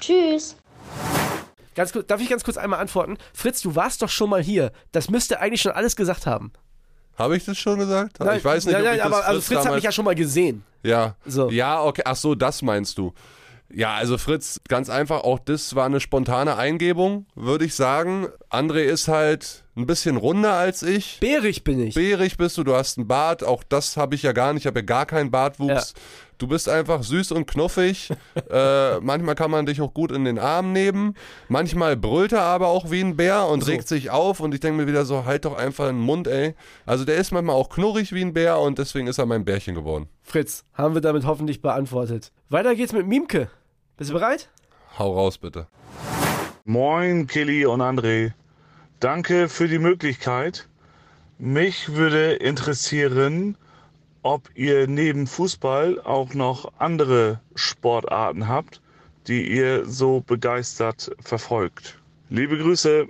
[0.00, 0.56] Tschüss!
[1.76, 3.16] Ganz kurz, darf ich ganz kurz einmal antworten?
[3.32, 4.72] Fritz, du warst doch schon mal hier.
[4.90, 6.52] Das müsste eigentlich schon alles gesagt haben.
[7.16, 8.18] Habe ich das schon gesagt?
[8.20, 9.84] Nein, ich weiß nicht, nein, ob nein, ich das aber also Fritz hat damals- mich
[9.84, 10.64] ja schon mal gesehen.
[10.82, 11.14] Ja.
[11.26, 11.50] So.
[11.50, 12.02] Ja, okay.
[12.04, 13.12] Ach so, das meinst du.
[13.74, 18.26] Ja, also Fritz, ganz einfach, auch das war eine spontane Eingebung, würde ich sagen.
[18.50, 21.18] André ist halt ein bisschen runder als ich.
[21.20, 21.94] Bärig bin ich.
[21.94, 24.66] Bärig bist du, du hast einen Bart, auch das habe ich ja gar nicht, ich
[24.66, 25.94] habe ja gar keinen Bartwuchs.
[26.42, 28.10] Du bist einfach süß und knuffig.
[28.50, 31.14] äh, manchmal kann man dich auch gut in den Arm nehmen.
[31.48, 33.70] Manchmal brüllt er aber auch wie ein Bär und So.
[33.70, 34.40] regt sich auf.
[34.40, 36.56] Und ich denke mir wieder so, halt doch einfach den Mund, ey.
[36.84, 39.76] Also der ist manchmal auch knurrig wie ein Bär und deswegen ist er mein Bärchen
[39.76, 40.08] geworden.
[40.20, 42.32] Fritz, haben wir damit hoffentlich beantwortet.
[42.48, 43.48] Weiter geht's mit Mimke.
[43.96, 44.48] Bist du bereit?
[44.98, 45.68] Hau raus, bitte.
[46.64, 48.32] Moin, Kelly und André.
[48.98, 50.66] Danke für die Möglichkeit.
[51.38, 53.56] Mich würde interessieren,
[54.22, 58.80] ob ihr neben Fußball auch noch andere Sportarten habt,
[59.26, 61.98] die ihr so begeistert verfolgt.
[62.30, 63.08] Liebe Grüße.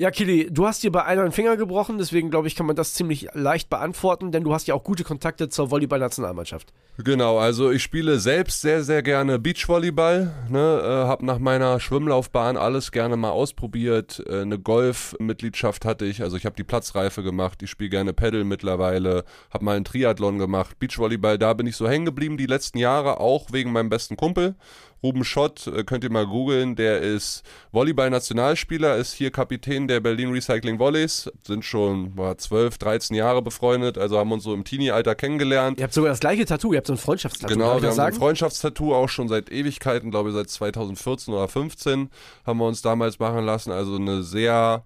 [0.00, 2.74] Ja, Kili, du hast dir bei einer einen Finger gebrochen, deswegen glaube ich, kann man
[2.74, 6.72] das ziemlich leicht beantworten, denn du hast ja auch gute Kontakte zur Volleyball-Nationalmannschaft.
[6.96, 10.32] Genau, also ich spiele selbst sehr, sehr gerne Beachvolleyball.
[10.48, 14.24] Ne, äh, hab nach meiner Schwimmlaufbahn alles gerne mal ausprobiert.
[14.26, 17.62] Äh, eine Golf-Mitgliedschaft hatte ich, also ich habe die Platzreife gemacht.
[17.62, 19.24] Ich spiele gerne Paddle mittlerweile.
[19.50, 20.78] Hab mal einen Triathlon gemacht.
[20.78, 24.54] Beachvolleyball, da bin ich so hängen geblieben die letzten Jahre, auch wegen meinem besten Kumpel.
[25.02, 30.30] Ruben Schott, äh, könnt ihr mal googeln, der ist Volleyball-Nationalspieler, ist hier Kapitän der Berlin
[30.32, 35.14] Recycling Volleys, sind schon boah, 12, 13 Jahre befreundet, also haben uns so im Teenie-Alter
[35.14, 35.78] kennengelernt.
[35.78, 37.54] Ihr habt sogar das gleiche Tattoo, ihr habt so ein Freundschaftstattoo.
[37.54, 38.16] Genau, wir haben ein sagen?
[38.16, 42.10] Freundschaftstattoo auch schon seit Ewigkeiten, glaube ich seit 2014 oder 15
[42.46, 43.72] haben wir uns damals machen lassen.
[43.72, 44.84] Also eine sehr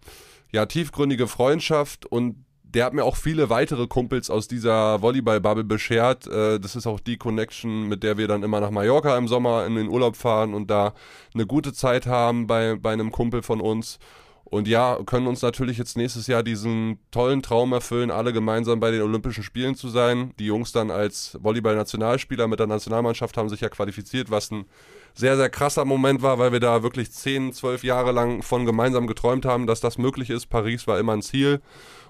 [0.53, 2.37] ja, tiefgründige Freundschaft und
[2.74, 6.26] der hat mir auch viele weitere Kumpels aus dieser Volleyball-Bubble beschert.
[6.26, 9.66] Äh, Das ist auch die Connection, mit der wir dann immer nach Mallorca im Sommer
[9.66, 10.94] in den Urlaub fahren und da
[11.34, 13.98] eine gute Zeit haben bei, bei einem Kumpel von uns.
[14.44, 18.90] Und ja, können uns natürlich jetzt nächstes Jahr diesen tollen Traum erfüllen, alle gemeinsam bei
[18.90, 20.32] den Olympischen Spielen zu sein.
[20.38, 24.66] Die Jungs dann als Volleyball-Nationalspieler mit der Nationalmannschaft haben sich ja qualifiziert, was ein
[25.14, 29.07] sehr, sehr krasser Moment war, weil wir da wirklich 10, 12 Jahre lang von gemeinsam
[29.07, 30.46] geträumt haben, dass das möglich ist.
[30.46, 31.61] Paris war immer ein Ziel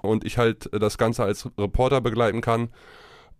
[0.01, 2.71] und ich halt das Ganze als Reporter begleiten kann.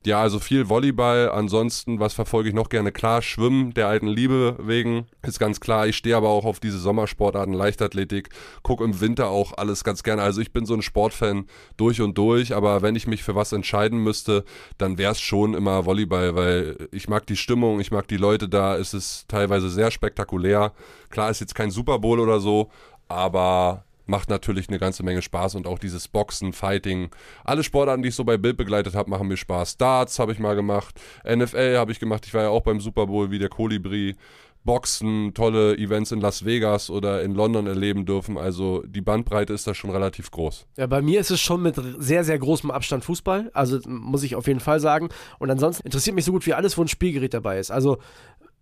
[0.07, 1.31] Ja, also viel Volleyball.
[1.31, 2.93] Ansonsten, was verfolge ich noch gerne?
[2.93, 5.07] Klar, Schwimmen der alten Liebe wegen.
[5.23, 5.87] Ist ganz klar.
[5.87, 8.29] Ich stehe aber auch auf diese Sommersportarten, Leichtathletik.
[8.63, 10.21] Guck im Winter auch alles ganz gerne.
[10.21, 11.47] Also ich bin so ein Sportfan
[11.79, 12.55] durch und durch.
[12.55, 14.45] Aber wenn ich mich für was entscheiden müsste,
[14.77, 18.47] dann wäre es schon immer Volleyball, weil ich mag die Stimmung, ich mag die Leute
[18.47, 18.77] da.
[18.77, 20.73] Es ist teilweise sehr spektakulär.
[21.09, 22.71] Klar ist jetzt kein Super Bowl oder so,
[23.09, 27.11] aber macht natürlich eine ganze Menge Spaß und auch dieses Boxen, Fighting,
[27.45, 29.77] alle Sportarten, die ich so bei Bild begleitet habe, machen mir Spaß.
[29.77, 33.07] Darts habe ich mal gemacht, NFL habe ich gemacht, ich war ja auch beim Super
[33.07, 34.17] Bowl wie der Kolibri.
[34.65, 38.39] Boxen, tolle Events in Las Vegas oder in London erleben dürfen.
[38.39, 40.67] Also die Bandbreite ist da schon relativ groß.
[40.79, 43.51] Ja, bei mir ist es schon mit sehr, sehr großem Abstand Fußball.
[43.53, 45.11] Also muss ich auf jeden Fall sagen.
[45.39, 47.71] Und ansonsten interessiert mich so gut wie alles, wo ein Spielgerät dabei ist.
[47.71, 47.99] Also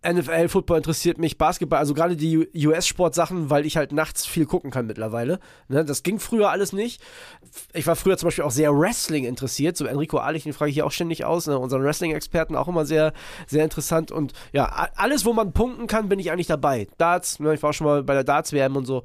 [0.05, 4.71] NFL, Football interessiert mich, Basketball, also gerade die US-Sportsachen, weil ich halt nachts viel gucken
[4.71, 5.39] kann mittlerweile.
[5.67, 7.01] Ne, das ging früher alles nicht.
[7.73, 9.77] Ich war früher zum Beispiel auch sehr Wrestling interessiert.
[9.77, 12.85] So Enrico Ahlich, den frage ich hier auch ständig aus, ne, unseren Wrestling-Experten auch immer
[12.85, 13.13] sehr,
[13.47, 14.11] sehr interessant.
[14.11, 16.87] Und ja, alles, wo man punkten kann, bin ich eigentlich dabei.
[16.97, 19.03] Darts, ne, ich war auch schon mal bei der Darts-WM und so.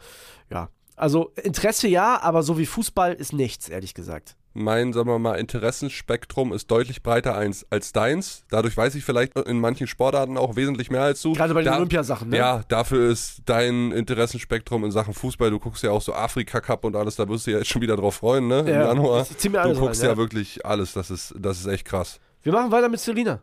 [0.51, 5.19] Ja, also Interesse ja, aber so wie Fußball ist nichts, ehrlich gesagt mein, sagen wir
[5.19, 8.45] mal, Interessenspektrum ist deutlich breiter als, als deins.
[8.51, 11.33] Dadurch weiß ich vielleicht in manchen Sportarten auch wesentlich mehr als du.
[11.33, 12.37] Gerade bei den da, Olympiasachen, ne?
[12.37, 16.85] Ja, dafür ist dein Interessenspektrum in Sachen Fußball, du guckst ja auch so Afrika Cup
[16.85, 18.65] und alles, da wirst du ja jetzt schon wieder drauf freuen, ne?
[18.67, 19.27] Ja, Im Januar.
[19.41, 20.13] Du guckst rein, ja.
[20.13, 22.21] ja wirklich alles, das ist, das ist echt krass.
[22.43, 23.41] Wir machen weiter mit Selina.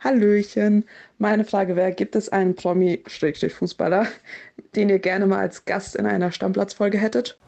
[0.00, 0.84] Hallöchen.
[1.18, 4.06] Meine Frage wäre, gibt es einen Promi-Fußballer,
[4.76, 7.38] den ihr gerne mal als Gast in einer Stammplatzfolge hättet?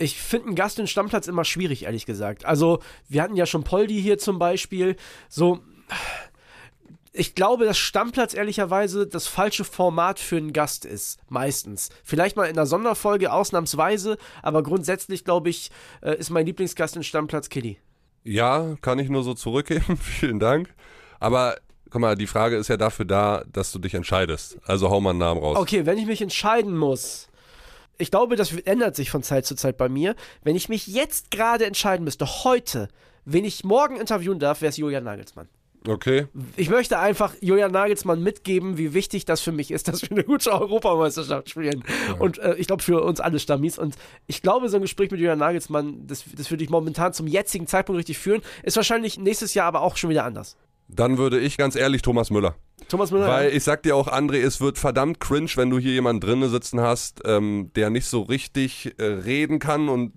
[0.00, 2.44] Ich finde einen Gast in Stammplatz immer schwierig, ehrlich gesagt.
[2.44, 4.96] Also, wir hatten ja schon Poldi hier zum Beispiel.
[5.28, 5.60] So,
[7.12, 11.18] ich glaube, dass Stammplatz ehrlicherweise das falsche Format für einen Gast ist.
[11.28, 11.90] Meistens.
[12.02, 17.02] Vielleicht mal in einer Sonderfolge, ausnahmsweise, aber grundsätzlich, glaube ich, äh, ist mein Lieblingsgast in
[17.02, 17.78] Stammplatz Kitty.
[18.24, 19.96] Ja, kann ich nur so zurückgeben.
[20.00, 20.74] Vielen Dank.
[21.18, 21.56] Aber
[21.90, 24.58] guck mal, die Frage ist ja dafür da, dass du dich entscheidest.
[24.64, 25.58] Also hau mal einen Namen raus.
[25.58, 27.29] Okay, wenn ich mich entscheiden muss,
[28.00, 30.14] ich glaube, das ändert sich von Zeit zu Zeit bei mir.
[30.42, 32.88] Wenn ich mich jetzt gerade entscheiden müsste, heute,
[33.24, 35.48] wen ich morgen interviewen darf, wäre es Julian Nagelsmann.
[35.88, 36.26] Okay.
[36.56, 40.24] Ich möchte einfach Julian Nagelsmann mitgeben, wie wichtig das für mich ist, dass wir eine
[40.24, 41.84] gute Europameisterschaft spielen.
[42.08, 42.14] Ja.
[42.14, 43.78] Und äh, ich glaube für uns alle Stammis.
[43.78, 47.26] Und ich glaube, so ein Gespräch mit Julian Nagelsmann, das, das würde ich momentan zum
[47.26, 48.42] jetzigen Zeitpunkt richtig führen.
[48.62, 50.56] Ist wahrscheinlich nächstes Jahr aber auch schon wieder anders.
[50.88, 52.56] Dann würde ich ganz ehrlich Thomas Müller.
[52.90, 53.28] Thomas Müller.
[53.28, 56.50] Weil ich sag dir auch, André, es wird verdammt cringe, wenn du hier jemanden drinnen
[56.50, 60.12] sitzen hast, ähm, der nicht so richtig äh, reden kann und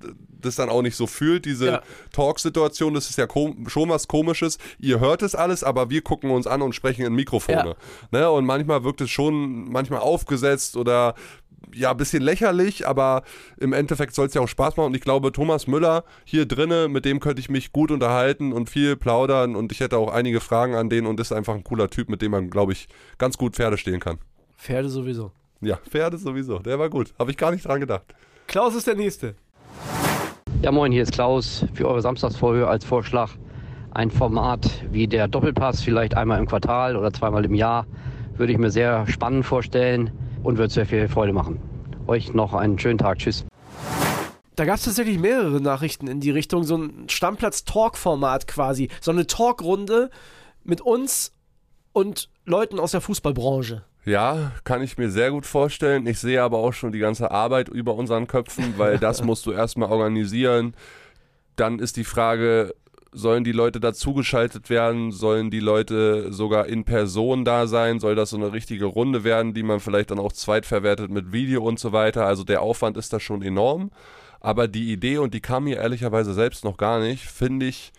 [0.45, 1.81] das dann auch nicht so fühlt, diese ja.
[2.11, 2.93] Talk-Situation.
[2.93, 3.27] Das ist ja
[3.67, 4.57] schon was Komisches.
[4.79, 7.75] Ihr hört es alles, aber wir gucken uns an und sprechen in Mikrofone.
[8.11, 8.19] Ja.
[8.19, 8.29] Ne?
[8.29, 11.15] Und manchmal wirkt es schon manchmal aufgesetzt oder
[11.73, 13.23] ja, ein bisschen lächerlich, aber
[13.57, 14.87] im Endeffekt soll es ja auch Spaß machen.
[14.87, 18.69] Und ich glaube, Thomas Müller hier drinnen, mit dem könnte ich mich gut unterhalten und
[18.69, 19.55] viel plaudern.
[19.55, 22.21] Und ich hätte auch einige Fragen an den und ist einfach ein cooler Typ, mit
[22.21, 24.19] dem man, glaube ich, ganz gut Pferde stehen kann.
[24.57, 25.31] Pferde sowieso.
[25.61, 26.59] Ja, Pferde sowieso.
[26.59, 27.13] Der war gut.
[27.17, 28.03] Habe ich gar nicht dran gedacht.
[28.47, 29.35] Klaus ist der Nächste.
[30.61, 31.65] Ja, moin, hier ist Klaus.
[31.73, 33.31] Für eure Samstagsfolge als Vorschlag
[33.91, 37.85] ein Format wie der Doppelpass, vielleicht einmal im Quartal oder zweimal im Jahr,
[38.35, 40.11] würde ich mir sehr spannend vorstellen
[40.43, 41.59] und wird sehr viel Freude machen.
[42.07, 43.19] Euch noch einen schönen Tag.
[43.19, 43.45] Tschüss.
[44.55, 48.89] Da gab es tatsächlich mehrere Nachrichten in die Richtung, so ein Stammplatz-Talk-Format quasi.
[49.01, 50.11] So eine Talkrunde
[50.63, 51.31] mit uns
[51.91, 53.83] und Leuten aus der Fußballbranche.
[54.05, 56.05] Ja, kann ich mir sehr gut vorstellen.
[56.05, 59.51] Ich sehe aber auch schon die ganze Arbeit über unseren Köpfen, weil das musst du
[59.51, 60.75] erstmal organisieren.
[61.55, 62.75] Dann ist die Frage,
[63.13, 65.11] Sollen die Leute dazugeschaltet werden?
[65.11, 67.99] Sollen die Leute sogar in Person da sein?
[67.99, 71.63] Soll das so eine richtige Runde werden, die man vielleicht dann auch zweitverwertet mit Video
[71.63, 72.25] und so weiter?
[72.25, 73.91] Also der Aufwand ist da schon enorm.
[74.39, 77.93] Aber die Idee, und die kam mir ehrlicherweise selbst noch gar nicht, finde ich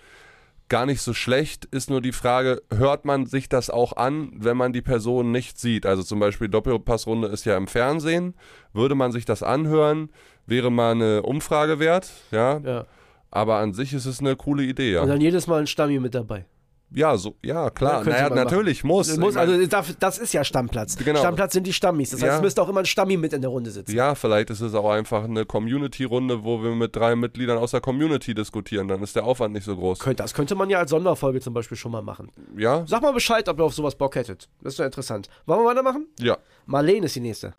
[0.69, 1.65] gar nicht so schlecht.
[1.67, 5.59] Ist nur die Frage, hört man sich das auch an, wenn man die Person nicht
[5.59, 5.87] sieht?
[5.87, 8.35] Also zum Beispiel Doppelpassrunde ist ja im Fernsehen.
[8.73, 10.11] Würde man sich das anhören?
[10.47, 12.59] Wäre mal eine Umfrage wert, ja.
[12.59, 12.87] ja.
[13.35, 15.03] Aber an sich ist es eine coole Idee, ja.
[15.03, 16.47] Und dann jedes Mal ein Stammi mit dabei.
[16.93, 18.07] Ja, so, ja, klar.
[18.07, 19.17] Ja, naja, natürlich, muss.
[19.17, 19.67] muss also
[19.99, 20.97] das ist ja Stammplatz.
[20.97, 21.19] Genau.
[21.19, 22.11] Stammplatz sind die Stammis.
[22.11, 22.37] Das heißt, ja.
[22.37, 23.93] es müsste auch immer ein Stammi mit in der Runde sitzen.
[23.93, 27.81] Ja, vielleicht ist es auch einfach eine Community-Runde, wo wir mit drei Mitgliedern aus der
[27.81, 28.87] Community diskutieren.
[28.87, 29.99] Dann ist der Aufwand nicht so groß.
[30.15, 32.31] das könnte man ja als Sonderfolge zum Beispiel schon mal machen.
[32.57, 32.85] Ja.
[32.87, 34.49] Sag mal Bescheid, ob ihr auf sowas Bock hättet.
[34.63, 35.29] Das ist ja interessant.
[35.47, 36.07] Wollen wir weitermachen?
[36.21, 36.39] Ja.
[36.67, 37.55] Marlene ist die nächste.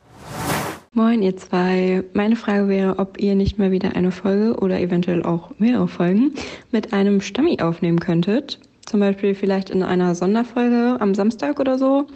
[0.98, 2.06] Moin, ihr zwei.
[2.14, 6.32] Meine Frage wäre, ob ihr nicht mal wieder eine Folge oder eventuell auch mehrere Folgen
[6.72, 8.62] mit einem Stammi aufnehmen könntet.
[8.86, 12.08] Zum Beispiel vielleicht in einer Sonderfolge am Samstag oder so.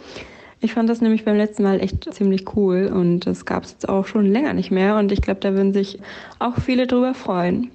[0.62, 3.86] Ich fand das nämlich beim letzten Mal echt ziemlich cool und das gab es jetzt
[3.86, 5.98] auch schon länger nicht mehr und ich glaube, da würden sich
[6.38, 7.70] auch viele drüber freuen.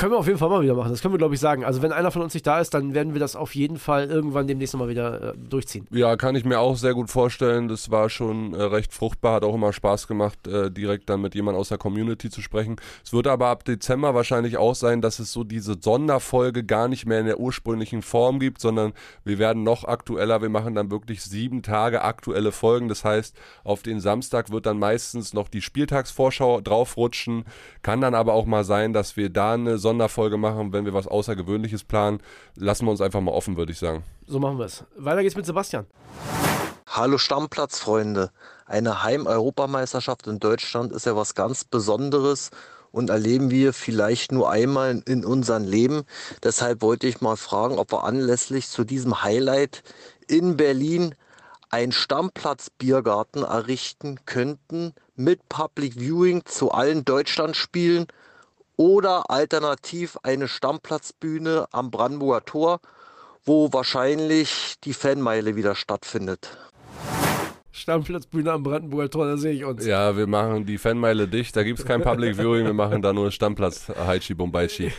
[0.00, 0.92] Können wir auf jeden Fall mal wieder machen.
[0.92, 1.62] Das können wir, glaube ich, sagen.
[1.62, 4.08] Also, wenn einer von uns nicht da ist, dann werden wir das auf jeden Fall
[4.08, 5.86] irgendwann demnächst nochmal wieder äh, durchziehen.
[5.90, 7.68] Ja, kann ich mir auch sehr gut vorstellen.
[7.68, 11.34] Das war schon äh, recht fruchtbar, hat auch immer Spaß gemacht, äh, direkt dann mit
[11.34, 12.76] jemand aus der Community zu sprechen.
[13.04, 17.04] Es wird aber ab Dezember wahrscheinlich auch sein, dass es so diese Sonderfolge gar nicht
[17.04, 20.40] mehr in der ursprünglichen Form gibt, sondern wir werden noch aktueller.
[20.40, 22.88] Wir machen dann wirklich sieben Tage aktuelle Folgen.
[22.88, 27.44] Das heißt, auf den Samstag wird dann meistens noch die Spieltagsvorschau draufrutschen.
[27.82, 31.06] Kann dann aber auch mal sein, dass wir da eine Sonderfolge machen, wenn wir was
[31.06, 32.20] Außergewöhnliches planen.
[32.56, 34.02] Lassen wir uns einfach mal offen, würde ich sagen.
[34.26, 34.84] So machen wir es.
[34.96, 35.86] Weiter geht's mit Sebastian.
[36.86, 38.30] Hallo Stammplatzfreunde.
[38.66, 42.50] Eine Heim-Europameisterschaft in Deutschland ist ja was ganz Besonderes
[42.92, 46.02] und erleben wir vielleicht nur einmal in unserem Leben.
[46.42, 49.82] Deshalb wollte ich mal fragen, ob wir anlässlich zu diesem Highlight
[50.26, 51.14] in Berlin
[51.70, 58.06] einen Stammplatz-Biergarten errichten könnten mit Public Viewing zu allen Deutschlandspielen
[58.80, 62.80] oder alternativ eine Stammplatzbühne am Brandenburger Tor,
[63.44, 66.56] wo wahrscheinlich die Fanmeile wieder stattfindet.
[67.72, 69.84] Stammplatzbühne am Brandenburger Tor, da sehe ich uns.
[69.84, 73.12] Ja, wir machen die Fanmeile dicht, da gibt es kein Public Viewing, wir machen da
[73.12, 74.90] nur Stammplatz Haichi Bombaichi.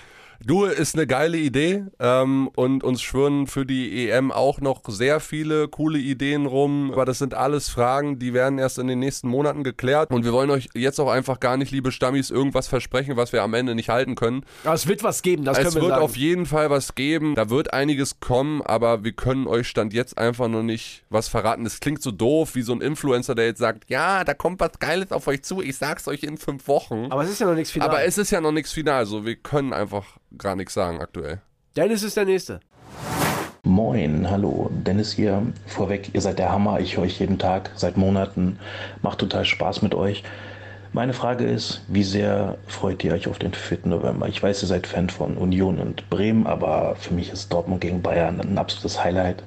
[0.43, 5.19] Du, ist eine geile Idee ähm, und uns schwören für die EM auch noch sehr
[5.19, 9.27] viele coole Ideen rum, aber das sind alles Fragen, die werden erst in den nächsten
[9.27, 13.17] Monaten geklärt und wir wollen euch jetzt auch einfach gar nicht, liebe Stammis, irgendwas versprechen,
[13.17, 14.43] was wir am Ende nicht halten können.
[14.63, 16.03] Aber es wird was geben, das es können wir wird sagen.
[16.03, 20.17] auf jeden Fall was geben, da wird einiges kommen, aber wir können euch Stand jetzt
[20.17, 21.63] einfach noch nicht was verraten.
[21.65, 24.79] Das klingt so doof, wie so ein Influencer, der jetzt sagt, ja, da kommt was
[24.79, 27.07] Geiles auf euch zu, ich sag's euch in fünf Wochen.
[27.11, 27.89] Aber es ist ja noch nichts final.
[27.89, 30.05] Aber es ist ja noch nichts final, also wir können einfach
[30.37, 31.41] gar nichts sagen aktuell.
[31.75, 32.59] Dennis ist der Nächste.
[33.63, 35.41] Moin, hallo, Dennis hier.
[35.67, 38.59] Vorweg, ihr seid der Hammer, ich höre euch jeden Tag, seit Monaten.
[39.01, 40.23] Macht total Spaß mit euch.
[40.93, 43.79] Meine Frage ist, wie sehr freut ihr euch auf den 4.
[43.85, 44.27] November?
[44.27, 48.01] Ich weiß, ihr seid Fan von Union und Bremen, aber für mich ist Dortmund gegen
[48.01, 49.43] Bayern ein absolutes Highlight.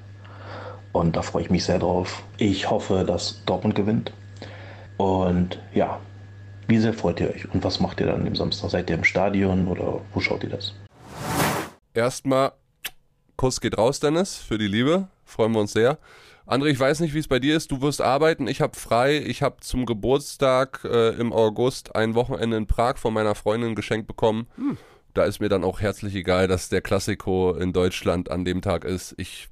[0.93, 2.23] Und da freue ich mich sehr drauf.
[2.39, 4.13] Ich hoffe, dass Dortmund gewinnt.
[4.97, 5.99] Und ja,
[6.67, 7.53] wie sehr freut ihr euch?
[7.53, 8.71] Und was macht ihr dann am Samstag?
[8.71, 10.75] Seid ihr im Stadion oder wo schaut ihr das?
[11.93, 12.53] Erstmal,
[13.37, 15.09] Kuss geht raus, Dennis, für die Liebe.
[15.25, 15.99] Freuen wir uns sehr.
[16.47, 17.71] André, ich weiß nicht, wie es bei dir ist.
[17.71, 19.17] Du wirst arbeiten, ich habe frei.
[19.19, 24.07] Ich habe zum Geburtstag äh, im August ein Wochenende in Prag von meiner Freundin geschenkt
[24.07, 24.47] bekommen.
[24.57, 24.77] Hm.
[25.15, 28.85] Da ist mir dann auch herzlich egal, dass der Klassiko in Deutschland an dem Tag
[28.85, 29.15] ist.
[29.17, 29.49] Ich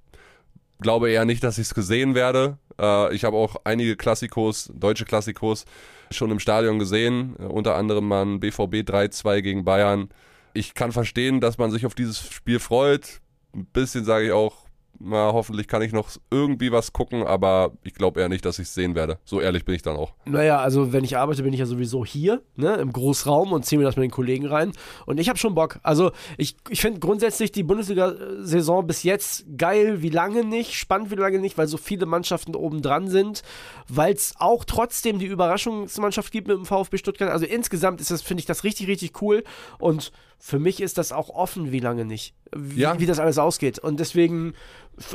[0.82, 2.58] glaube eher nicht, dass ich es gesehen werde.
[2.78, 5.64] Äh, ich habe auch einige Klassikos, deutsche Klassikos,
[6.10, 7.36] schon im Stadion gesehen.
[7.38, 10.08] Äh, unter anderem mal ein BVB 3-2 gegen Bayern.
[10.54, 13.20] Ich kann verstehen, dass man sich auf dieses Spiel freut.
[13.54, 14.61] Ein bisschen sage ich auch,
[15.04, 18.68] na, hoffentlich kann ich noch irgendwie was gucken, aber ich glaube eher nicht, dass ich
[18.68, 19.18] es sehen werde.
[19.24, 20.12] So ehrlich bin ich dann auch.
[20.24, 23.78] Naja, also wenn ich arbeite, bin ich ja sowieso hier, ne, im Großraum und ziehe
[23.78, 24.72] mir das mit den Kollegen rein.
[25.06, 25.80] Und ich habe schon Bock.
[25.82, 31.14] Also ich, ich finde grundsätzlich die Bundesliga-Saison bis jetzt geil, wie lange nicht, spannend wie
[31.16, 33.42] lange nicht, weil so viele Mannschaften oben dran sind,
[33.88, 37.30] weil es auch trotzdem die Überraschungsmannschaft gibt mit dem VfB Stuttgart.
[37.30, 39.44] Also insgesamt ist das, finde ich, das richtig, richtig cool.
[39.78, 42.98] Und für mich ist das auch offen, wie lange nicht, wie, Ja.
[42.98, 43.78] wie das alles ausgeht.
[43.78, 44.54] Und deswegen,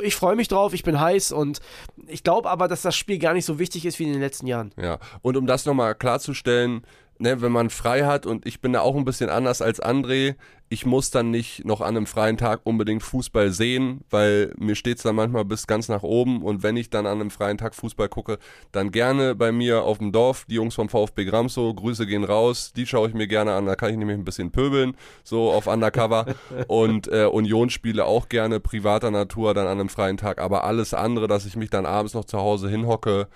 [0.02, 1.60] ich freue mich drauf, ich bin heiß und
[2.06, 4.46] ich glaube aber, dass das Spiel gar nicht so wichtig ist wie in den letzten
[4.46, 4.72] Jahren.
[4.76, 6.84] Ja, und um das nochmal klarzustellen,
[7.18, 10.36] ne, wenn man frei hat und ich bin da auch ein bisschen anders als André,
[10.70, 14.98] ich muss dann nicht noch an einem freien Tag unbedingt Fußball sehen, weil mir steht
[14.98, 17.74] es dann manchmal bis ganz nach oben und wenn ich dann an einem freien Tag
[17.74, 18.38] Fußball gucke,
[18.70, 22.72] dann gerne bei mir auf dem Dorf, die Jungs vom VfB Gramso, Grüße gehen raus,
[22.76, 25.66] die schaue ich mir gerne an, da kann ich nämlich ein bisschen pöbeln, so auf
[25.66, 26.26] Undercover.
[26.68, 31.28] Und äh, Unionsspiele auch gerne privater Natur dann an einem freien Tag, aber alles andere,
[31.28, 33.28] dass ich mich dann abends noch zu Hause hinhocke,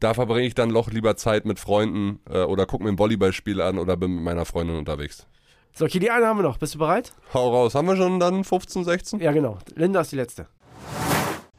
[0.00, 3.60] da verbringe ich dann doch lieber Zeit mit Freunden äh, oder gucke mir ein Volleyballspiel
[3.60, 5.26] an oder bin mit meiner Freundin unterwegs.
[5.74, 6.58] So, okay, die eine haben wir noch.
[6.58, 7.12] Bist du bereit?
[7.32, 7.74] Hau raus.
[7.74, 9.20] Haben wir schon dann 15, 16?
[9.20, 9.58] Ja, genau.
[9.74, 10.46] Linda ist die letzte.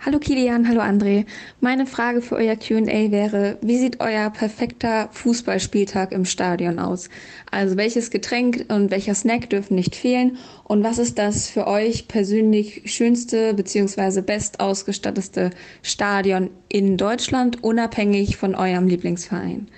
[0.05, 1.25] Hallo Kilian, hallo André.
[1.61, 7.09] Meine Frage für euer QA wäre, wie sieht euer perfekter Fußballspieltag im Stadion aus?
[7.49, 10.37] Also welches Getränk und welcher Snack dürfen nicht fehlen?
[10.63, 14.21] Und was ist das für euch persönlich schönste bzw.
[14.21, 15.49] best ausgestattete
[15.81, 19.69] Stadion in Deutschland, unabhängig von eurem Lieblingsverein?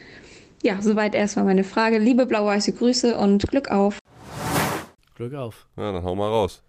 [0.62, 2.00] Ja, soweit erstmal meine Frage.
[2.00, 4.00] Liebe blau-weiße Grüße und Glück auf.
[5.16, 5.68] Glück auf.
[5.78, 6.62] Ja, dann hau mal raus.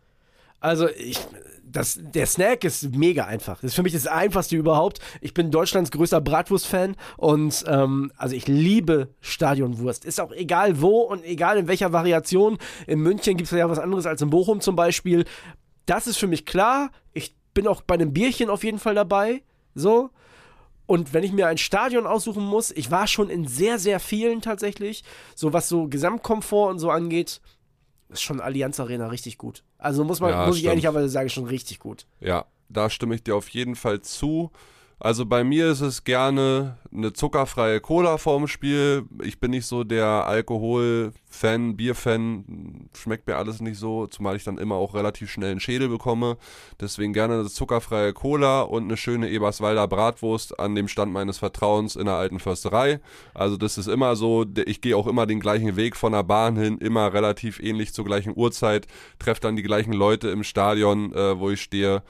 [0.61, 1.19] Also ich,
[1.65, 3.61] das, der Snack ist mega einfach.
[3.61, 5.01] Das ist für mich das einfachste überhaupt.
[5.21, 10.05] Ich bin Deutschlands größter Bratwurst-Fan und ähm, also ich liebe Stadionwurst.
[10.05, 12.59] Ist auch egal wo und egal in welcher Variation.
[12.87, 15.25] In München gibt es ja was anderes als in Bochum zum Beispiel.
[15.87, 16.91] Das ist für mich klar.
[17.13, 19.43] Ich bin auch bei einem Bierchen auf jeden Fall dabei.
[19.75, 20.11] So.
[20.87, 24.41] Und wenn ich mir ein Stadion aussuchen muss, ich war schon in sehr, sehr vielen
[24.41, 27.43] tatsächlich, so was so Gesamtkomfort und so angeht,
[28.09, 29.65] ist schon Allianz Arena richtig gut.
[29.79, 30.71] Also muss man, Ja, muss ich stimmt.
[30.73, 32.07] ehrlicherweise sagen, schon richtig gut.
[32.21, 34.51] Ja, da stimme ich dir auf jeden Fall zu.
[35.01, 39.05] Also bei mir ist es gerne eine zuckerfreie Cola vorm Spiel.
[39.23, 42.89] Ich bin nicht so der Alkohol-Fan, Bier-Fan.
[42.97, 46.37] Schmeckt mir alles nicht so, zumal ich dann immer auch relativ schnell einen Schädel bekomme.
[46.81, 51.95] Deswegen gerne eine zuckerfreie Cola und eine schöne Eberswalder Bratwurst an dem Stand meines Vertrauens
[51.95, 52.99] in der alten Försterei.
[53.35, 56.57] Also das ist immer so, ich gehe auch immer den gleichen Weg von der Bahn
[56.57, 58.89] hin, immer relativ ähnlich zur gleichen Uhrzeit,
[59.21, 62.03] treffe dann die gleichen Leute im Stadion, äh, wo ich stehe.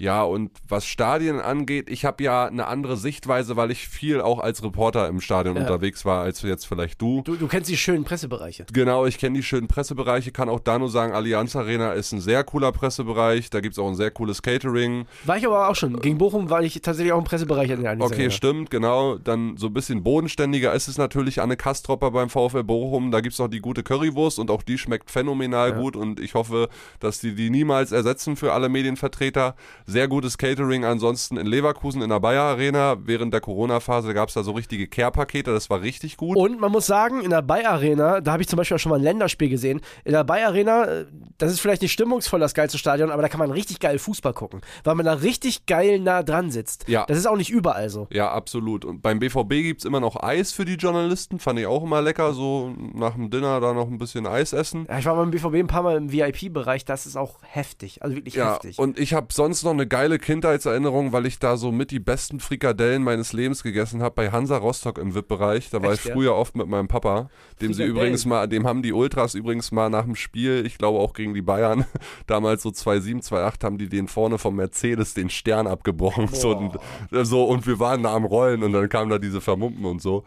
[0.00, 4.38] Ja, und was Stadien angeht, ich habe ja eine andere Sichtweise, weil ich viel auch
[4.38, 5.62] als Reporter im Stadion Ja.
[5.62, 7.22] unterwegs war, als jetzt vielleicht du.
[7.22, 8.66] Du, du kennst die schönen Pressebereiche.
[8.72, 12.20] Genau, ich kenne die schönen Pressebereiche, kann auch da nur sagen, Allianz Arena ist ein
[12.20, 15.06] sehr cooler Pressebereich, da gibt es auch ein sehr cooles Catering.
[15.24, 15.98] War ich aber auch schon.
[15.98, 18.30] Gegen Bochum war ich tatsächlich auch im Pressebereich in der Allianz Okay, Arena.
[18.30, 19.16] stimmt, genau.
[19.18, 23.10] Dann so ein bisschen bodenständiger ist es natürlich Anne Kastropper beim VfL Bochum.
[23.10, 26.34] Da gibt es noch die gute Currywurst und auch die schmeckt phänomenal gut und ich
[26.34, 26.68] hoffe,
[27.00, 29.56] dass die die niemals ersetzen für alle Medienvertreter.
[29.90, 32.98] Sehr gutes Catering ansonsten in Leverkusen in der Bayer Arena.
[33.06, 36.36] Während der Corona-Phase gab es da so richtige Care-Pakete, das war richtig gut.
[36.36, 38.90] Und man muss sagen, in der Bayer Arena, da habe ich zum Beispiel auch schon
[38.90, 39.80] mal ein Länderspiel gesehen.
[40.04, 41.06] In der Bayer Arena, äh,
[41.38, 44.34] das ist vielleicht nicht stimmungsvoll das geilste Stadion, aber da kann man richtig geil Fußball
[44.34, 46.86] gucken, weil man da richtig geil nah dran sitzt.
[46.86, 47.06] Ja.
[47.06, 48.08] Das ist auch nicht überall so.
[48.10, 48.84] Ja, absolut.
[48.84, 51.38] Und beim BVB gibt es immer noch Eis für die Journalisten.
[51.38, 54.84] Fand ich auch immer lecker, so nach dem Dinner da noch ein bisschen Eis essen.
[54.86, 58.14] Ja, ich war beim BVB ein paar Mal im VIP-Bereich, das ist auch heftig, also
[58.14, 58.78] wirklich Ja, heftig.
[58.78, 62.40] und ich habe sonst noch eine geile Kindheitserinnerung, weil ich da so mit die besten
[62.40, 65.70] Frikadellen meines Lebens gegessen habe bei Hansa Rostock im VIP-Bereich.
[65.70, 66.14] Da war Echt, ich ja?
[66.14, 69.88] früher oft mit meinem Papa, dem sie übrigens mal, dem haben die Ultras übrigens mal
[69.88, 71.84] nach dem Spiel, ich glaube auch gegen die Bayern,
[72.26, 76.28] damals so 2-7, 2-8, haben die den vorne vom Mercedes den Stern abgebrochen.
[76.38, 76.78] So, und,
[77.26, 80.24] so, und wir waren da am Rollen und dann kamen da diese Vermumpen und so.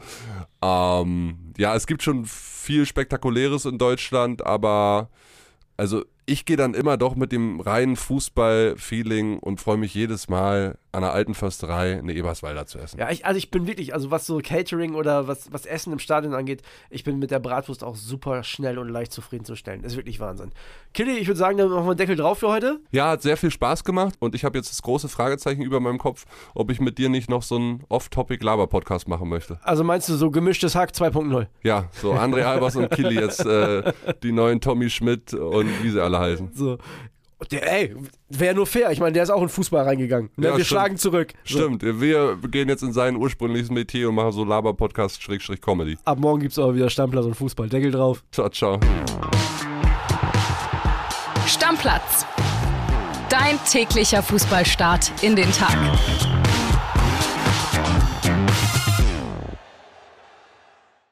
[0.62, 5.10] Ähm, ja, es gibt schon viel Spektakuläres in Deutschland, aber
[5.78, 10.78] also ich gehe dann immer doch mit dem reinen Fußball-Feeling und freue mich jedes Mal
[10.92, 13.00] an der alten Försterei eine Eberswalder zu essen.
[13.00, 16.00] Ja, ich, also ich bin wirklich, also was so Catering oder was, was Essen im
[16.00, 19.84] Stadion angeht, ich bin mit der Bratwurst auch super schnell und leicht zufriedenzustellen.
[19.84, 20.52] Ist wirklich Wahnsinn.
[20.94, 22.80] Killy, ich würde sagen, dann machen wir einen Deckel drauf für heute.
[22.92, 25.98] Ja, hat sehr viel Spaß gemacht und ich habe jetzt das große Fragezeichen über meinem
[25.98, 29.60] Kopf, ob ich mit dir nicht noch so einen Off-Topic-Laber-Podcast machen möchte.
[29.64, 31.48] Also meinst du so gemischtes Hack 2.0?
[31.64, 36.02] Ja, so André Albers und Killy jetzt äh, die neuen Tommy Schmidt und wie sie
[36.04, 36.52] alle heißen.
[36.54, 36.78] So.
[37.50, 37.96] Der, ey,
[38.30, 38.92] wäre nur fair.
[38.92, 40.30] Ich meine, der ist auch in Fußball reingegangen.
[40.36, 40.48] Ne?
[40.48, 40.68] Ja, wir stimmt.
[40.68, 41.34] schlagen zurück.
[41.44, 41.58] So.
[41.58, 45.98] Stimmt, wir gehen jetzt in seinen ursprünglichen Metier und machen so Laber-Podcast-Comedy.
[46.06, 47.68] Ab morgen gibt es aber wieder Stammplatz und Fußball.
[47.70, 48.24] Deckel drauf.
[48.32, 48.80] Ciao, ciao.
[51.48, 52.26] Stammplatz.
[53.30, 55.78] Dein täglicher Fußballstart in den Tag.